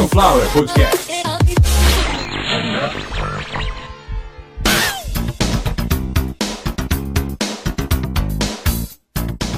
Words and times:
Sunflower 0.00 0.48
Podcast. 0.54 1.12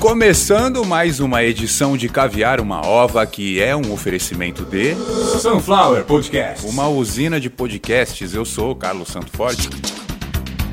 Começando 0.01 0.85
mais 0.85 1.21
uma 1.21 1.45
edição 1.45 1.97
de 1.97 2.09
Caviar 2.09 2.61
uma 2.61 2.85
Ova, 2.85 3.25
que 3.25 3.63
é 3.63 3.77
um 3.77 3.93
oferecimento 3.93 4.65
de 4.65 4.97
Sunflower 5.41 6.05
Podcast, 6.05 6.67
uma 6.67 6.89
usina 6.89 7.39
de 7.39 7.49
podcasts. 7.49 8.35
Eu 8.35 8.45
sou 8.45 8.73
o 8.73 8.75
Carlos 8.75 9.11
Santo 9.11 9.31
Forte. 9.31 9.71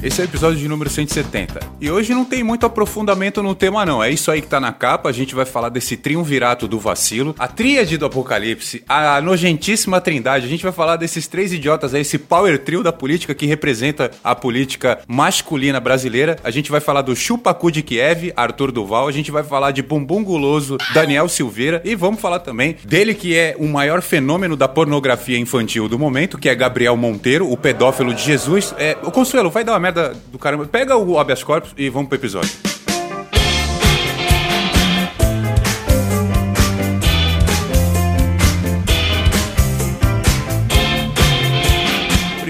Esse 0.02 0.22
é 0.22 0.24
o 0.24 0.28
episódio 0.28 0.58
de 0.58 0.66
número 0.66 0.90
170. 0.90 1.60
E 1.82 1.92
hoje 1.92 2.14
não 2.14 2.24
tem 2.24 2.42
muito 2.42 2.66
aprofundamento 2.66 3.44
no 3.44 3.54
tema, 3.54 3.86
não. 3.86 4.02
É 4.02 4.10
isso 4.10 4.32
aí 4.32 4.42
que 4.42 4.48
tá 4.48 4.58
na 4.58 4.72
capa. 4.72 5.10
A 5.10 5.12
gente 5.12 5.36
vai 5.36 5.44
falar 5.46 5.68
desse 5.68 5.98
triunvirato 5.98 6.70
do 6.70 6.80
vacilo, 6.80 7.36
a 7.38 7.50
tríade 7.50 7.98
do 7.98 8.06
apocalipse, 8.06 8.82
a 8.88 9.20
nojentíssima 9.20 10.00
trindade. 10.00 10.46
A 10.46 10.50
gente 10.50 10.64
vai 10.64 10.72
falar 10.72 10.96
desses 10.96 11.28
três 11.28 11.52
idiotas 11.52 11.94
aí, 11.94 12.00
esse 12.02 12.18
power 12.18 12.58
trio 12.60 12.82
da 12.82 12.94
política 12.94 13.36
que 13.36 13.46
representa 13.46 14.10
a 14.24 14.34
política 14.34 15.00
masculina 15.06 15.82
brasileira. 15.82 16.38
A 16.46 16.50
gente 16.50 16.72
vai 16.72 16.80
falar 16.80 17.02
do 17.02 17.14
chupacu 17.14 17.70
de 17.70 17.82
Kiev, 17.82 18.32
Arthur 18.38 18.72
Duval. 18.72 19.06
A 19.06 19.12
gente 19.12 19.32
vai 19.32 19.44
falar 19.44 19.72
de 19.72 19.82
bumbum 19.82 20.24
guloso, 20.24 20.78
Daniel 20.94 21.28
Silveira. 21.28 21.82
E 21.84 21.94
vamos 21.94 22.22
falar 22.22 22.40
também 22.40 22.78
dele 22.86 23.14
que 23.14 23.36
é 23.36 23.54
o 23.60 23.68
maior 23.68 24.02
fenômeno 24.02 24.56
da 24.56 24.68
pornografia 24.70 25.38
infantil 25.38 25.90
do 25.90 26.00
momento, 26.00 26.38
que 26.38 26.48
é 26.48 26.56
Gabriel 26.56 26.96
Monteiro, 26.96 27.52
o 27.52 27.58
pedófilo 27.58 28.14
de 28.14 28.24
Jesus. 28.24 28.74
É, 28.78 28.98
o 29.04 29.12
Consuelo, 29.12 29.50
vai 29.50 29.66
dar 29.66 29.74
uma 29.74 29.80
merda 29.80 29.89
do 29.92 30.38
caramba. 30.38 30.66
Pega 30.66 30.96
o 30.98 31.20
habeas 31.20 31.44
corpus 31.44 31.74
e 31.78 31.90
vamos 31.90 32.10
pro 32.10 32.18
episódio. 32.18 32.52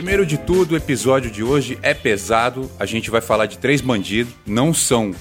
Primeiro 0.09 0.25
de 0.25 0.37
tudo, 0.37 0.71
o 0.73 0.75
episódio 0.75 1.29
de 1.29 1.43
hoje 1.43 1.77
é 1.83 1.93
pesado. 1.93 2.69
A 2.79 2.85
gente 2.85 3.11
vai 3.11 3.21
falar 3.21 3.45
de 3.45 3.59
três 3.59 3.79
bandidos. 3.79 4.33
Não 4.45 4.73
são 4.73 5.13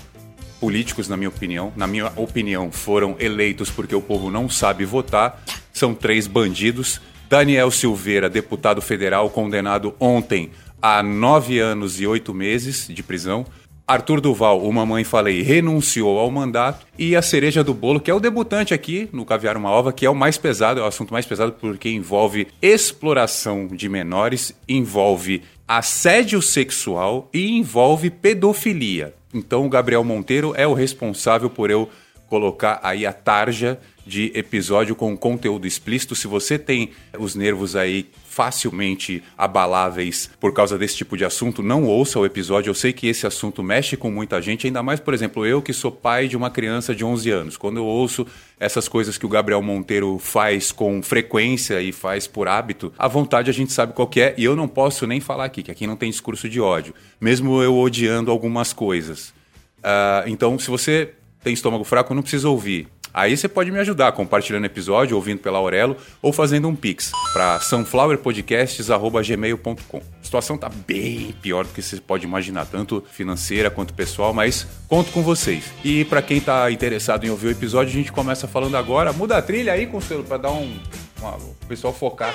políticos, 0.58 1.08
na 1.08 1.16
minha 1.16 1.28
opinião. 1.28 1.72
Na 1.76 1.86
minha 1.86 2.10
opinião, 2.16 2.72
foram 2.72 3.14
eleitos 3.18 3.70
porque 3.70 3.94
o 3.94 4.00
povo 4.00 4.30
não 4.30 4.48
sabe 4.48 4.84
votar. 4.84 5.42
São 5.72 5.94
três 5.94 6.26
bandidos. 6.26 7.00
Daniel 7.28 7.70
Silveira, 7.70 8.30
deputado 8.30 8.80
federal, 8.80 9.28
condenado 9.28 9.94
ontem 10.00 10.50
a 10.80 11.02
nove 11.02 11.58
anos 11.58 12.00
e 12.00 12.06
oito 12.06 12.32
meses 12.32 12.86
de 12.88 13.02
prisão. 13.02 13.46
Arthur 13.86 14.20
Duval, 14.20 14.62
o 14.62 14.70
Mamãe 14.70 15.02
Falei, 15.02 15.40
renunciou 15.40 16.18
ao 16.18 16.30
mandato. 16.30 16.86
E 16.98 17.16
a 17.16 17.22
cereja 17.22 17.64
do 17.64 17.72
bolo, 17.72 17.98
que 17.98 18.10
é 18.10 18.14
o 18.14 18.20
debutante 18.20 18.74
aqui 18.74 19.08
no 19.14 19.24
Caviar 19.24 19.56
Uma 19.56 19.70
Ova, 19.70 19.94
que 19.94 20.04
é 20.04 20.10
o 20.10 20.14
mais 20.14 20.36
pesado, 20.36 20.78
é 20.78 20.82
o 20.82 20.86
assunto 20.86 21.10
mais 21.10 21.24
pesado 21.24 21.52
porque 21.52 21.88
envolve 21.88 22.48
exploração 22.60 23.66
de 23.66 23.88
menores, 23.88 24.54
envolve 24.68 25.42
assédio 25.66 26.42
sexual 26.42 27.30
e 27.32 27.56
envolve 27.56 28.10
pedofilia. 28.10 29.14
Então 29.32 29.64
o 29.64 29.70
Gabriel 29.70 30.04
Monteiro 30.04 30.52
é 30.54 30.66
o 30.66 30.74
responsável 30.74 31.48
por 31.48 31.70
eu 31.70 31.88
colocar 32.28 32.78
aí 32.82 33.06
a 33.06 33.12
tarja 33.12 33.80
de 34.06 34.30
episódio 34.34 34.94
com 34.94 35.16
conteúdo 35.16 35.66
explícito. 35.66 36.14
Se 36.14 36.26
você 36.26 36.58
tem 36.58 36.90
os 37.18 37.34
nervos 37.34 37.74
aí 37.74 38.08
facilmente 38.38 39.20
abaláveis 39.36 40.30
por 40.38 40.54
causa 40.54 40.78
desse 40.78 40.94
tipo 40.96 41.16
de 41.16 41.24
assunto, 41.24 41.60
não 41.60 41.82
ouça 41.82 42.20
o 42.20 42.24
episódio. 42.24 42.70
Eu 42.70 42.74
sei 42.74 42.92
que 42.92 43.08
esse 43.08 43.26
assunto 43.26 43.64
mexe 43.64 43.96
com 43.96 44.12
muita 44.12 44.40
gente, 44.40 44.68
ainda 44.68 44.80
mais, 44.80 45.00
por 45.00 45.12
exemplo, 45.12 45.44
eu 45.44 45.60
que 45.60 45.72
sou 45.72 45.90
pai 45.90 46.28
de 46.28 46.36
uma 46.36 46.48
criança 46.48 46.94
de 46.94 47.04
11 47.04 47.30
anos. 47.32 47.56
Quando 47.56 47.78
eu 47.78 47.84
ouço 47.84 48.24
essas 48.60 48.86
coisas 48.86 49.18
que 49.18 49.26
o 49.26 49.28
Gabriel 49.28 49.60
Monteiro 49.60 50.20
faz 50.20 50.70
com 50.70 51.02
frequência 51.02 51.82
e 51.82 51.90
faz 51.90 52.28
por 52.28 52.46
hábito, 52.46 52.92
a 52.96 53.08
vontade 53.08 53.50
a 53.50 53.52
gente 53.52 53.72
sabe 53.72 53.92
qual 53.92 54.08
é, 54.14 54.34
e 54.38 54.44
eu 54.44 54.54
não 54.54 54.68
posso 54.68 55.04
nem 55.04 55.18
falar 55.18 55.46
aqui, 55.46 55.64
que 55.64 55.72
aqui 55.72 55.84
não 55.84 55.96
tem 55.96 56.08
discurso 56.08 56.48
de 56.48 56.60
ódio, 56.60 56.94
mesmo 57.20 57.60
eu 57.60 57.76
odiando 57.76 58.30
algumas 58.30 58.72
coisas. 58.72 59.30
Uh, 59.78 60.28
então, 60.28 60.56
se 60.60 60.70
você 60.70 61.12
tem 61.42 61.54
estômago 61.54 61.82
fraco, 61.82 62.14
não 62.14 62.22
precisa 62.22 62.48
ouvir. 62.48 62.86
Aí 63.18 63.36
você 63.36 63.48
pode 63.48 63.72
me 63.72 63.80
ajudar 63.80 64.12
compartilhando 64.12 64.64
episódio, 64.64 65.16
ouvindo 65.16 65.40
pela 65.40 65.58
Aurelo 65.58 65.96
ou 66.22 66.32
fazendo 66.32 66.68
um 66.68 66.76
pix 66.76 67.10
para 67.32 67.58
sunflowerpodcasts@gmail.com. 67.58 69.98
A 69.98 70.24
situação 70.24 70.56
tá 70.56 70.70
bem 70.86 71.34
pior 71.42 71.64
do 71.64 71.72
que 71.72 71.82
você 71.82 72.00
pode 72.00 72.24
imaginar, 72.24 72.66
tanto 72.66 73.04
financeira 73.10 73.72
quanto 73.72 73.92
pessoal, 73.92 74.32
mas 74.32 74.68
conto 74.86 75.10
com 75.10 75.20
vocês. 75.20 75.64
E 75.84 76.04
para 76.04 76.22
quem 76.22 76.40
tá 76.40 76.70
interessado 76.70 77.26
em 77.26 77.30
ouvir 77.30 77.48
o 77.48 77.50
episódio, 77.50 77.92
a 77.92 77.96
gente 77.96 78.12
começa 78.12 78.46
falando 78.46 78.76
agora. 78.76 79.12
Muda 79.12 79.36
a 79.36 79.42
trilha 79.42 79.72
aí, 79.72 79.88
Conselho, 79.88 80.22
para 80.22 80.36
dar 80.36 80.52
um, 80.52 80.78
uma, 81.18 81.34
o 81.38 81.56
pessoal 81.66 81.92
focar. 81.92 82.32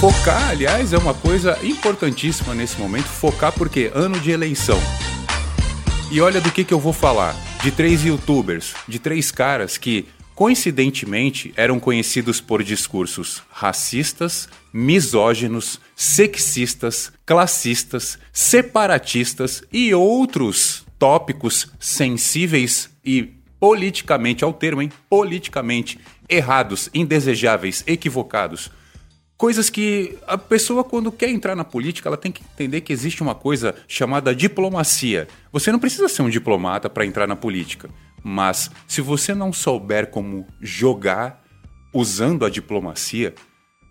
Focar, 0.00 0.50
aliás, 0.50 0.92
é 0.92 0.96
uma 0.96 1.12
coisa 1.12 1.58
importantíssima 1.60 2.54
nesse 2.54 2.78
momento. 2.78 3.06
Focar 3.06 3.52
porque 3.52 3.90
ano 3.92 4.20
de 4.20 4.30
eleição. 4.30 4.78
E 6.08 6.20
olha 6.20 6.40
do 6.40 6.52
que, 6.52 6.62
que 6.62 6.72
eu 6.72 6.78
vou 6.78 6.92
falar. 6.92 7.34
De 7.64 7.72
três 7.72 8.04
youtubers, 8.04 8.74
de 8.86 9.00
três 9.00 9.32
caras 9.32 9.76
que, 9.76 10.06
coincidentemente, 10.36 11.52
eram 11.56 11.80
conhecidos 11.80 12.40
por 12.40 12.62
discursos 12.62 13.42
racistas, 13.50 14.48
misóginos, 14.72 15.80
sexistas, 15.96 17.12
classistas, 17.26 18.20
separatistas 18.32 19.64
e 19.72 19.92
outros 19.92 20.86
tópicos 20.96 21.72
sensíveis 21.80 22.88
e 23.04 23.34
politicamente, 23.58 24.44
ao 24.44 24.52
termo, 24.52 24.80
hein? 24.80 24.92
Politicamente 25.10 25.98
errados, 26.28 26.88
indesejáveis, 26.94 27.82
equivocados 27.84 28.70
coisas 29.38 29.70
que 29.70 30.18
a 30.26 30.36
pessoa 30.36 30.82
quando 30.82 31.12
quer 31.12 31.30
entrar 31.30 31.54
na 31.54 31.64
política, 31.64 32.08
ela 32.08 32.16
tem 32.16 32.32
que 32.32 32.42
entender 32.42 32.80
que 32.80 32.92
existe 32.92 33.22
uma 33.22 33.36
coisa 33.36 33.72
chamada 33.86 34.34
diplomacia. 34.34 35.28
Você 35.52 35.70
não 35.70 35.78
precisa 35.78 36.08
ser 36.08 36.22
um 36.22 36.28
diplomata 36.28 36.90
para 36.90 37.06
entrar 37.06 37.28
na 37.28 37.36
política, 37.36 37.88
mas 38.22 38.68
se 38.88 39.00
você 39.00 39.32
não 39.34 39.52
souber 39.52 40.08
como 40.08 40.44
jogar 40.60 41.44
usando 41.94 42.44
a 42.44 42.50
diplomacia, 42.50 43.32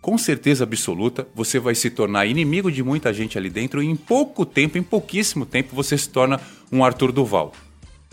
com 0.02 0.18
certeza 0.18 0.66
absoluta, 0.66 1.26
você 1.34 1.60
vai 1.60 1.74
se 1.74 1.90
tornar 1.90 2.26
inimigo 2.26 2.70
de 2.70 2.84
muita 2.84 3.14
gente 3.14 3.38
ali 3.38 3.50
dentro 3.50 3.82
e 3.82 3.88
em 3.88 3.96
pouco 3.96 4.46
tempo, 4.46 4.78
em 4.78 4.84
pouquíssimo 4.84 5.46
tempo, 5.46 5.74
você 5.74 5.98
se 5.98 6.10
torna 6.10 6.42
um 6.72 6.84
Arthur 6.84 7.14
Duval 7.14 7.54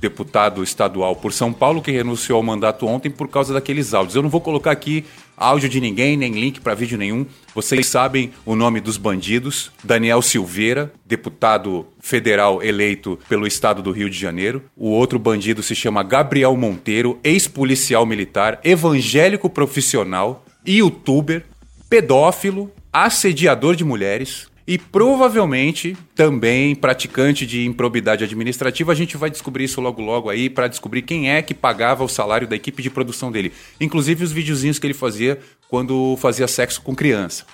deputado 0.05 0.63
estadual 0.63 1.17
por 1.17 1.33
São 1.33 1.51
Paulo 1.51 1.81
que 1.81 1.91
renunciou 1.91 2.37
ao 2.37 2.43
mandato 2.43 2.87
ontem 2.87 3.11
por 3.11 3.27
causa 3.27 3.55
daqueles 3.55 3.95
áudios. 3.95 4.15
Eu 4.15 4.23
não 4.23 4.29
vou 4.29 4.41
colocar 4.41 4.71
aqui 4.71 5.03
áudio 5.35 5.67
de 5.67 5.81
ninguém, 5.81 6.15
nem 6.15 6.33
link 6.33 6.61
para 6.61 6.75
vídeo 6.75 6.99
nenhum. 6.99 7.25
Vocês 7.55 7.87
sabem 7.87 8.31
o 8.45 8.55
nome 8.55 8.81
dos 8.81 8.99
bandidos. 8.99 9.73
Daniel 9.83 10.21
Silveira, 10.21 10.93
deputado 11.07 11.87
federal 12.01 12.63
eleito 12.63 13.19
pelo 13.31 13.47
estado 13.47 13.83
do 13.83 13.93
Rio 13.93 14.11
de 14.11 14.19
Janeiro. 14.19 14.63
O 14.77 14.91
outro 14.91 15.19
bandido 15.19 15.63
se 15.63 15.75
chama 15.75 16.03
Gabriel 16.03 16.55
Monteiro, 16.55 17.19
ex-policial 17.25 18.05
militar, 18.05 18.61
evangélico 18.63 19.49
profissional, 19.49 20.45
youtuber, 20.67 21.47
pedófilo, 21.89 22.71
assediador 22.93 23.75
de 23.75 23.85
mulheres, 23.85 24.49
e 24.67 24.79
provavelmente 24.79 25.97
também 26.15 26.75
praticante 26.75 27.47
de 27.47 27.67
improbidade 27.67 28.25
administrativa. 28.25 28.93
A 28.93 28.95
gente 28.95 29.17
vai 29.17 29.31
descobrir 29.31 29.65
isso 29.65 29.81
logo 29.81 30.01
logo 30.01 30.31
aí 30.31 30.49
para 30.49 30.69
descobrir 30.69 31.03
quem 31.03 31.31
é 31.31 31.43
que 31.43 31.53
pagava 31.53 32.03
o 32.03 32.09
salário 32.09 32.49
da 32.49 32.57
equipe 32.57 32.83
de 32.83 32.91
produção 32.91 33.31
dele. 33.31 33.53
Inclusive 33.81 34.25
os 34.25 34.33
videozinhos 34.33 34.79
que 34.79 34.87
ele 34.87 34.95
fazia 34.95 35.39
quando 35.69 36.17
fazia 36.17 36.49
sexo 36.49 36.81
com 36.81 36.95
criança. 36.95 37.45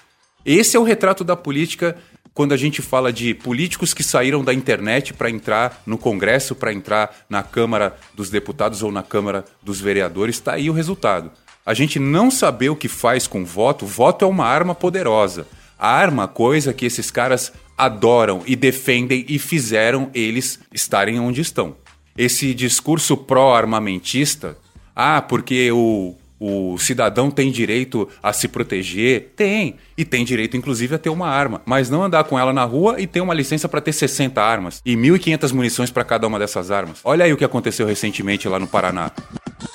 Esse 0.45 0.77
é 0.77 0.81
o 0.81 0.85
retrato 0.85 1.25
da 1.25 1.37
política 1.37 1.97
quando 2.33 2.53
a 2.53 2.57
gente 2.57 2.81
fala 2.81 3.13
de 3.13 3.35
políticos 3.35 3.93
que 3.93 4.05
saíram 4.05 4.45
da 4.45 4.55
internet 4.55 5.13
para 5.13 5.29
entrar 5.29 5.83
no 5.85 5.99
Congresso, 5.99 6.55
para 6.55 6.73
entrar 6.73 7.25
na 7.29 7.43
Câmara 7.43 7.97
dos 8.15 8.31
Deputados 8.31 8.83
ou 8.83 8.93
na 8.93 9.03
Câmara 9.03 9.45
dos 9.61 9.81
Vereadores, 9.81 10.37
está 10.37 10.55
aí 10.55 10.71
o 10.71 10.73
resultado. 10.73 11.31
A 11.67 11.75
gente 11.75 11.99
não 11.99 12.31
saber 12.31 12.71
o 12.71 12.77
que 12.77 12.89
faz 12.89 13.27
com 13.27 13.45
voto, 13.45 13.85
voto 13.85 14.25
é 14.25 14.29
uma 14.29 14.47
arma 14.47 14.75
poderosa 14.75 15.47
arma, 15.81 16.29
coisa 16.29 16.73
que 16.73 16.85
esses 16.85 17.11
caras 17.11 17.53
adoram 17.77 18.43
e 18.47 18.55
defendem 18.55 19.25
e 19.29 19.39
fizeram 19.39 20.11
eles 20.13 20.61
estarem 20.73 21.19
onde 21.19 21.41
estão. 21.41 21.75
Esse 22.17 22.53
discurso 22.53 23.17
pró-armamentista, 23.17 24.59
ah, 24.95 25.23
porque 25.23 25.73
o, 25.73 26.15
o 26.39 26.79
cidadão 26.79 27.31
tem 27.31 27.51
direito 27.51 28.09
a 28.23 28.33
se 28.33 28.49
proteger? 28.49 29.33
Tem. 29.37 29.77
E 29.97 30.05
tem 30.05 30.25
direito, 30.25 30.57
inclusive, 30.57 30.95
a 30.95 30.99
ter 30.99 31.11
uma 31.11 31.29
arma. 31.29 31.61
Mas 31.67 31.91
não 31.91 32.03
andar 32.03 32.25
com 32.25 32.39
ela 32.39 32.53
na 32.53 32.65
rua 32.65 33.01
e 33.01 33.07
ter 33.07 33.21
uma 33.21 33.35
licença 33.35 33.69
para 33.69 33.81
ter 33.81 33.93
60 33.93 34.43
armas. 34.43 34.81
E 34.85 34.97
1.500 34.97 35.53
munições 35.53 35.91
para 35.91 36.05
cada 36.05 36.27
uma 36.27 36.39
dessas 36.39 36.71
armas. 36.71 37.01
Olha 37.05 37.27
aí 37.27 37.33
o 37.33 37.37
que 37.37 37.45
aconteceu 37.45 37.87
recentemente 37.87 38.49
lá 38.49 38.59
no 38.59 38.67
Paraná. 38.67 39.13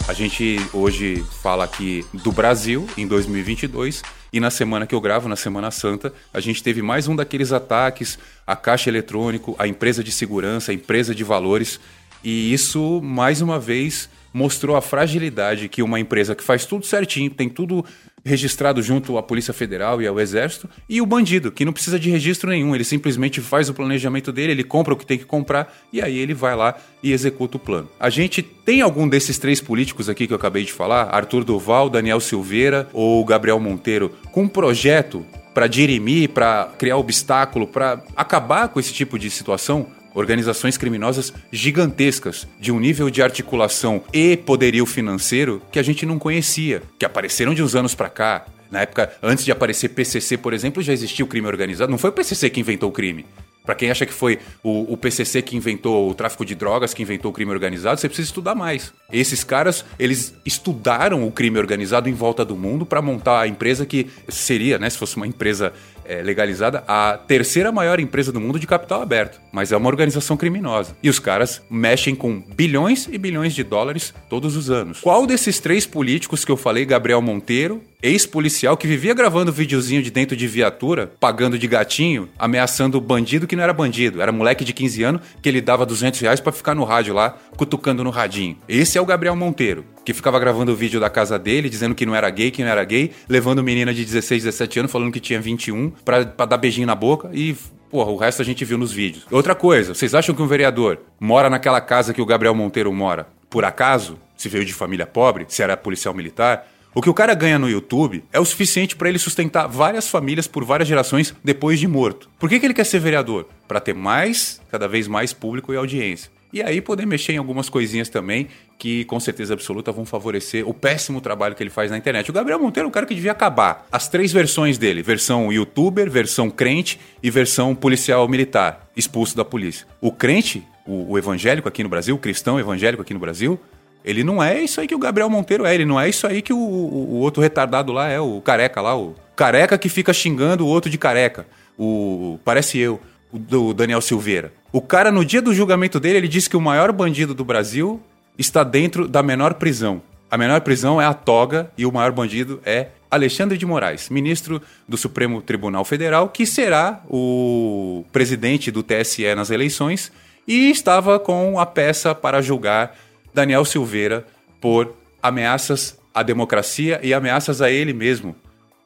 A 0.08 0.14
gente 0.14 0.58
hoje 0.72 1.26
fala 1.42 1.64
aqui 1.64 2.06
do 2.14 2.32
Brasil 2.32 2.88
em 2.96 3.08
2022 3.08 4.04
e 4.32 4.40
na 4.40 4.52
semana 4.52 4.86
que 4.86 4.94
eu 4.94 5.02
gravo, 5.02 5.28
na 5.28 5.36
Semana 5.36 5.72
Santa, 5.72 6.14
a 6.32 6.40
gente 6.40 6.62
teve 6.62 6.84
mais 6.84 7.08
um 7.08 7.16
daqueles 7.16 7.52
ataques 7.52 8.20
à 8.46 8.56
caixa 8.56 8.88
eletrônico, 8.88 9.56
à 9.58 9.68
empresa 9.68 10.04
de 10.04 10.12
segurança, 10.12 10.72
à 10.72 10.76
empresa 10.76 11.16
de 11.16 11.24
valores. 11.24 11.80
E 12.24 12.54
isso, 12.54 13.02
mais 13.02 13.42
uma 13.42 13.58
vez, 13.60 14.08
mostrou 14.36 14.76
a 14.76 14.82
fragilidade 14.82 15.70
que 15.70 15.82
uma 15.82 15.98
empresa 15.98 16.36
que 16.36 16.44
faz 16.44 16.66
tudo 16.66 16.86
certinho, 16.86 17.30
tem 17.32 17.48
tudo 17.48 17.86
registrado 18.26 18.82
junto 18.82 19.18
à 19.18 19.24
Polícia 19.24 19.54
Federal 19.54 20.02
e 20.02 20.08
ao 20.08 20.20
Exército, 20.20 20.70
e 20.90 21.02
o 21.02 21.06
bandido, 21.06 21.54
que 21.54 21.64
não 21.64 21.72
precisa 21.72 21.98
de 21.98 22.10
registro 22.10 22.50
nenhum, 22.50 22.76
ele 22.76 22.84
simplesmente 22.84 23.40
faz 23.40 23.70
o 23.70 23.74
planejamento 23.74 24.34
dele, 24.34 24.52
ele 24.52 24.64
compra 24.66 24.94
o 24.94 24.98
que 24.98 25.06
tem 25.06 25.18
que 25.18 25.24
comprar 25.24 25.74
e 25.94 26.02
aí 26.02 26.18
ele 26.18 26.34
vai 26.34 26.54
lá 26.54 26.76
e 27.02 27.14
executa 27.14 27.56
o 27.56 27.60
plano. 27.60 27.88
A 27.98 28.10
gente 28.10 28.42
tem 28.42 28.82
algum 28.82 29.08
desses 29.08 29.38
três 29.38 29.62
políticos 29.62 30.10
aqui 30.10 30.28
que 30.28 30.34
eu 30.34 30.38
acabei 30.38 30.66
de 30.66 30.74
falar, 30.74 31.04
Arthur 31.16 31.46
Duval, 31.46 31.90
Daniel 31.90 32.20
Silveira 32.20 32.90
ou 32.92 33.24
Gabriel 33.24 33.60
Monteiro, 33.62 34.12
com 34.34 34.44
um 34.44 34.50
projeto 34.50 35.26
para 35.54 35.68
dirimir, 35.68 36.32
para 36.32 36.74
criar 36.78 36.98
obstáculo, 36.98 37.66
para 37.66 38.04
acabar 38.18 38.68
com 38.68 38.82
esse 38.82 38.92
tipo 38.92 39.18
de 39.18 39.30
situação? 39.30 39.88
Organizações 40.16 40.78
criminosas 40.78 41.32
gigantescas, 41.52 42.48
de 42.60 42.72
um 42.72 42.80
nível 42.80 43.10
de 43.12 43.22
articulação 43.22 44.02
e 44.12 44.36
poderio 44.38 44.86
financeiro 44.86 45.62
que 45.72 45.78
a 45.78 45.84
gente 45.84 46.06
não 46.06 46.18
conhecia, 46.18 46.82
que 46.98 47.06
apareceram 47.06 47.54
de 47.54 47.62
uns 47.62 47.76
anos 47.76 47.94
para 47.94 48.10
cá. 48.10 48.46
Na 48.72 48.82
época, 48.82 49.12
antes 49.22 49.46
de 49.46 49.52
aparecer 49.52 49.90
PCC, 49.90 50.38
por 50.38 50.54
exemplo, 50.54 50.82
já 50.82 50.92
existia 50.92 51.24
o 51.24 51.28
crime 51.28 51.48
organizado. 51.48 51.92
Não 51.92 51.98
foi 51.98 52.10
o 52.10 52.14
PCC 52.14 52.50
que 52.50 52.60
inventou 52.60 52.90
o 52.90 52.94
crime. 52.94 53.26
Para 53.66 53.76
quem 53.76 53.90
acha 53.90 54.06
que 54.06 54.14
foi 54.14 54.38
o, 54.64 54.94
o, 54.94 54.96
PCC 54.96 55.42
que 55.42 55.58
inventou 55.58 56.10
o 56.10 56.14
tráfico 56.14 56.46
de 56.46 56.54
drogas, 56.54 56.94
que 56.94 57.02
inventou 57.02 57.32
o 57.32 57.34
crime 57.34 57.52
organizado, 57.52 58.00
você 58.00 58.08
precisa 58.08 58.28
estudar 58.28 58.54
mais. 58.54 58.94
Esses 59.12 59.44
caras, 59.44 59.84
eles 59.98 60.36
estudaram 60.46 61.28
o 61.28 61.32
crime 61.32 61.58
organizado 61.58 62.08
em 62.08 62.14
volta 62.14 62.46
do 62.46 62.56
mundo 62.56 62.86
para 62.86 63.02
montar 63.02 63.42
a 63.42 63.48
empresa 63.48 63.86
que 63.86 64.08
seria, 64.30 64.78
né, 64.78 64.88
se 64.90 64.98
fosse 64.98 65.18
uma 65.18 65.26
empresa 65.26 65.74
é, 66.08 66.22
legalizada, 66.22 66.84
a 66.88 67.18
terceira 67.18 67.72
maior 67.72 68.00
empresa 68.00 68.32
do 68.32 68.40
mundo 68.40 68.60
de 68.60 68.68
capital 68.68 69.02
aberto. 69.02 69.40
Mas 69.52 69.72
é 69.72 69.78
uma 69.78 69.90
organização 69.90 70.38
criminosa. 70.38 70.96
E 71.02 71.10
os 71.10 71.20
caras 71.20 71.62
mexem 71.70 72.16
com 72.16 72.40
bilhões 72.56 73.08
e 73.12 73.18
bilhões 73.18 73.54
de 73.54 73.64
dólares 73.64 74.14
todos 74.30 74.56
os 74.56 74.70
anos. 74.70 75.00
Qual 75.02 75.26
desses 75.26 75.60
três 75.60 75.86
políticos 75.86 76.46
que 76.46 76.52
eu 76.52 76.58
falei, 76.58 76.86
Gabriel 76.86 77.22
Monteiro, 77.22 77.82
ex-policial 78.06 78.78
que 78.78 78.86
vivia 78.86 79.16
gravando 79.16 79.52
videozinho 79.52 80.04
de 80.04 80.12
dentro 80.12 80.38
de 80.38 80.48
viatura, 80.48 81.12
pagando 81.20 81.58
de 81.58 81.68
gatinho, 81.68 82.30
ameaçando 82.38 83.02
bandido 83.02 83.48
que 83.48 83.56
não 83.56 83.64
era 83.64 83.74
bandido, 83.74 84.22
era 84.22 84.32
moleque 84.32 84.64
de 84.64 84.74
15 84.74 85.04
anos 85.04 85.22
que 85.42 85.50
ele 85.50 85.60
dava 85.60 85.86
200 85.86 86.20
reais 86.20 86.40
pra 86.40 86.52
ficar 86.52 86.76
no 86.76 86.84
rádio 86.84 87.16
lá, 87.16 87.36
cutucando 87.58 88.04
no 88.04 88.12
radinho. 88.12 88.58
Esse 88.70 88.98
é 88.98 89.02
o 89.02 89.06
Gabriel 89.06 89.36
Monteiro, 89.36 89.84
que 90.04 90.14
ficava 90.14 90.40
gravando 90.40 90.72
o 90.72 90.76
vídeo 90.76 91.00
da 91.00 91.10
casa 91.10 91.40
dele, 91.40 91.68
dizendo 91.68 91.96
que 91.96 92.06
não 92.06 92.16
era 92.16 92.30
gay, 92.30 92.52
que 92.52 92.64
não 92.64 92.70
era 92.70 92.84
gay, 92.84 93.12
levando 93.28 93.64
menina 93.64 93.92
de 93.92 94.06
16, 94.06 94.44
17 94.44 94.80
anos, 94.80 94.92
falando 94.92 95.12
que 95.12 95.20
tinha 95.20 95.42
21, 95.42 95.90
pra, 96.04 96.24
pra 96.26 96.46
dar 96.46 96.58
beijinho 96.58 96.88
na 96.88 96.96
boca 96.96 97.32
e 97.34 97.56
Porra, 97.90 98.12
o 98.12 98.18
resto 98.18 98.42
a 98.42 98.46
gente 98.46 98.66
viu 98.66 98.78
nos 98.78 98.92
vídeos. 98.92 99.26
Outra 99.32 99.56
coisa, 99.56 99.94
vocês 99.94 100.14
acham 100.14 100.36
que 100.36 100.42
um 100.42 100.48
vereador 100.48 101.00
mora 101.18 101.50
naquela 101.50 101.80
casa 101.80 102.14
que 102.14 102.22
o 102.22 102.26
Gabriel 102.26 102.54
Monteiro 102.54 102.92
mora 102.92 103.28
por 103.50 103.64
acaso? 103.64 104.20
Se 104.36 104.50
veio 104.50 104.66
de 104.66 104.74
família 104.74 105.08
pobre? 105.08 105.46
Se 105.48 105.64
era 105.64 105.78
policial 105.78 106.14
militar? 106.14 106.68
O 106.98 107.02
que 107.02 107.10
o 107.10 107.14
cara 107.14 107.34
ganha 107.34 107.60
no 107.60 107.70
YouTube 107.70 108.24
é 108.32 108.40
o 108.40 108.46
suficiente 108.46 108.96
para 108.96 109.10
ele 109.10 109.20
sustentar 109.20 109.68
várias 109.68 110.08
famílias 110.08 110.48
por 110.48 110.64
várias 110.64 110.88
gerações 110.88 111.36
depois 111.44 111.78
de 111.78 111.90
morto. 111.90 112.30
Por 112.40 112.48
que, 112.48 112.58
que 112.58 112.66
ele 112.66 112.74
quer 112.74 112.86
ser 112.86 113.00
vereador? 113.00 113.50
Para 113.68 113.82
ter 113.82 113.94
mais, 113.94 114.62
cada 114.72 114.88
vez 114.88 115.06
mais 115.06 115.34
público 115.34 115.74
e 115.74 115.76
audiência. 115.76 116.32
E 116.54 116.64
aí 116.64 116.80
poder 116.80 117.06
mexer 117.06 117.34
em 117.34 117.38
algumas 117.38 117.68
coisinhas 117.68 118.08
também 118.08 118.48
que 118.80 119.04
com 119.06 119.20
certeza 119.20 119.54
absoluta 119.54 119.92
vão 119.92 120.06
favorecer 120.06 120.66
o 120.66 120.74
péssimo 120.74 121.20
trabalho 121.20 121.54
que 121.54 121.62
ele 121.62 121.70
faz 121.70 121.92
na 121.92 121.98
internet. 121.98 122.30
O 122.30 122.34
Gabriel 122.34 122.60
Monteiro 122.60 122.88
é 122.88 122.90
um 122.90 122.94
cara 122.94 123.06
que 123.06 123.14
devia 123.14 123.34
acabar. 123.34 123.86
As 123.92 124.08
três 124.08 124.32
versões 124.32 124.78
dele, 124.78 125.04
versão 125.04 125.52
youtuber, 125.52 126.10
versão 126.10 126.50
crente 126.50 126.98
e 127.22 127.30
versão 127.30 127.76
policial 127.76 128.26
militar, 128.30 128.90
expulso 128.96 129.36
da 129.36 129.44
polícia. 129.44 129.86
O 130.00 130.14
crente, 130.14 130.64
o, 130.88 131.12
o 131.12 131.18
evangélico 131.18 131.68
aqui 131.68 131.84
no 131.84 131.90
Brasil, 131.90 132.16
o 132.16 132.20
cristão 132.20 132.58
evangélico 132.58 133.02
aqui 133.02 133.14
no 133.14 133.20
Brasil, 133.20 133.60
ele 134.06 134.24
não 134.24 134.42
é 134.42 134.62
isso 134.62 134.80
aí 134.80 134.88
que 134.88 134.94
o 134.94 135.00
Gabriel 135.00 135.30
Monteiro 135.30 135.66
é, 135.66 135.74
ele 135.74 135.84
não 135.84 136.00
é 136.00 136.08
isso 136.08 136.28
aí 136.28 136.42
que 136.44 136.54
o, 136.54 136.58
o, 136.58 137.16
outro 137.16 137.42
retardado 137.42 137.92
lá 137.92 138.08
é, 138.08 138.20
o 138.20 138.40
careca 138.40 138.80
lá, 138.80 138.96
o 138.96 139.16
careca 139.36 139.80
que 139.80 139.90
fica 139.90 140.14
xingando 140.14 140.64
o 140.64 140.68
outro 140.70 140.92
de 140.92 140.98
careca. 140.98 141.48
O 141.78 142.40
parece 142.46 142.78
eu, 142.78 143.02
o 143.34 143.40
do 143.40 143.74
Daniel 143.74 144.00
Silveira. 144.00 144.54
O 144.72 144.80
cara 144.80 145.12
no 145.12 145.26
dia 145.26 145.42
do 145.42 145.54
julgamento 145.54 146.00
dele, 146.00 146.20
ele 146.20 146.28
disse 146.28 146.50
que 146.50 146.56
o 146.56 146.62
maior 146.62 146.92
bandido 146.92 147.34
do 147.34 147.44
Brasil 147.44 148.00
está 148.38 148.64
dentro 148.64 149.08
da 149.08 149.24
menor 149.24 149.56
prisão. 149.56 150.02
A 150.30 150.38
menor 150.38 150.62
prisão 150.62 151.02
é 151.02 151.06
a 151.06 151.14
toga 151.14 151.72
e 151.78 151.86
o 151.86 151.92
maior 151.92 152.12
bandido 152.12 152.62
é 152.64 152.90
Alexandre 153.10 153.58
de 153.58 153.66
Moraes, 153.66 154.10
ministro 154.10 154.62
do 154.88 154.98
Supremo 154.98 155.42
Tribunal 155.42 155.84
Federal, 155.84 156.30
que 156.30 156.46
será 156.46 157.02
o 157.10 158.04
presidente 158.12 158.70
do 158.70 158.84
TSE 158.84 159.34
nas 159.34 159.50
eleições 159.50 160.12
e 160.48 160.70
estava 160.70 161.20
com 161.20 161.60
a 161.60 161.66
peça 161.66 162.14
para 162.14 162.42
julgar 162.42 162.96
Daniel 163.36 163.66
Silveira 163.66 164.26
por 164.62 164.96
ameaças 165.22 166.00
à 166.14 166.24
democracia 166.24 167.02
e 167.04 167.14
ameaças 167.14 167.62
a 167.62 167.70
ele 167.70 167.92
mesmo, 167.92 168.34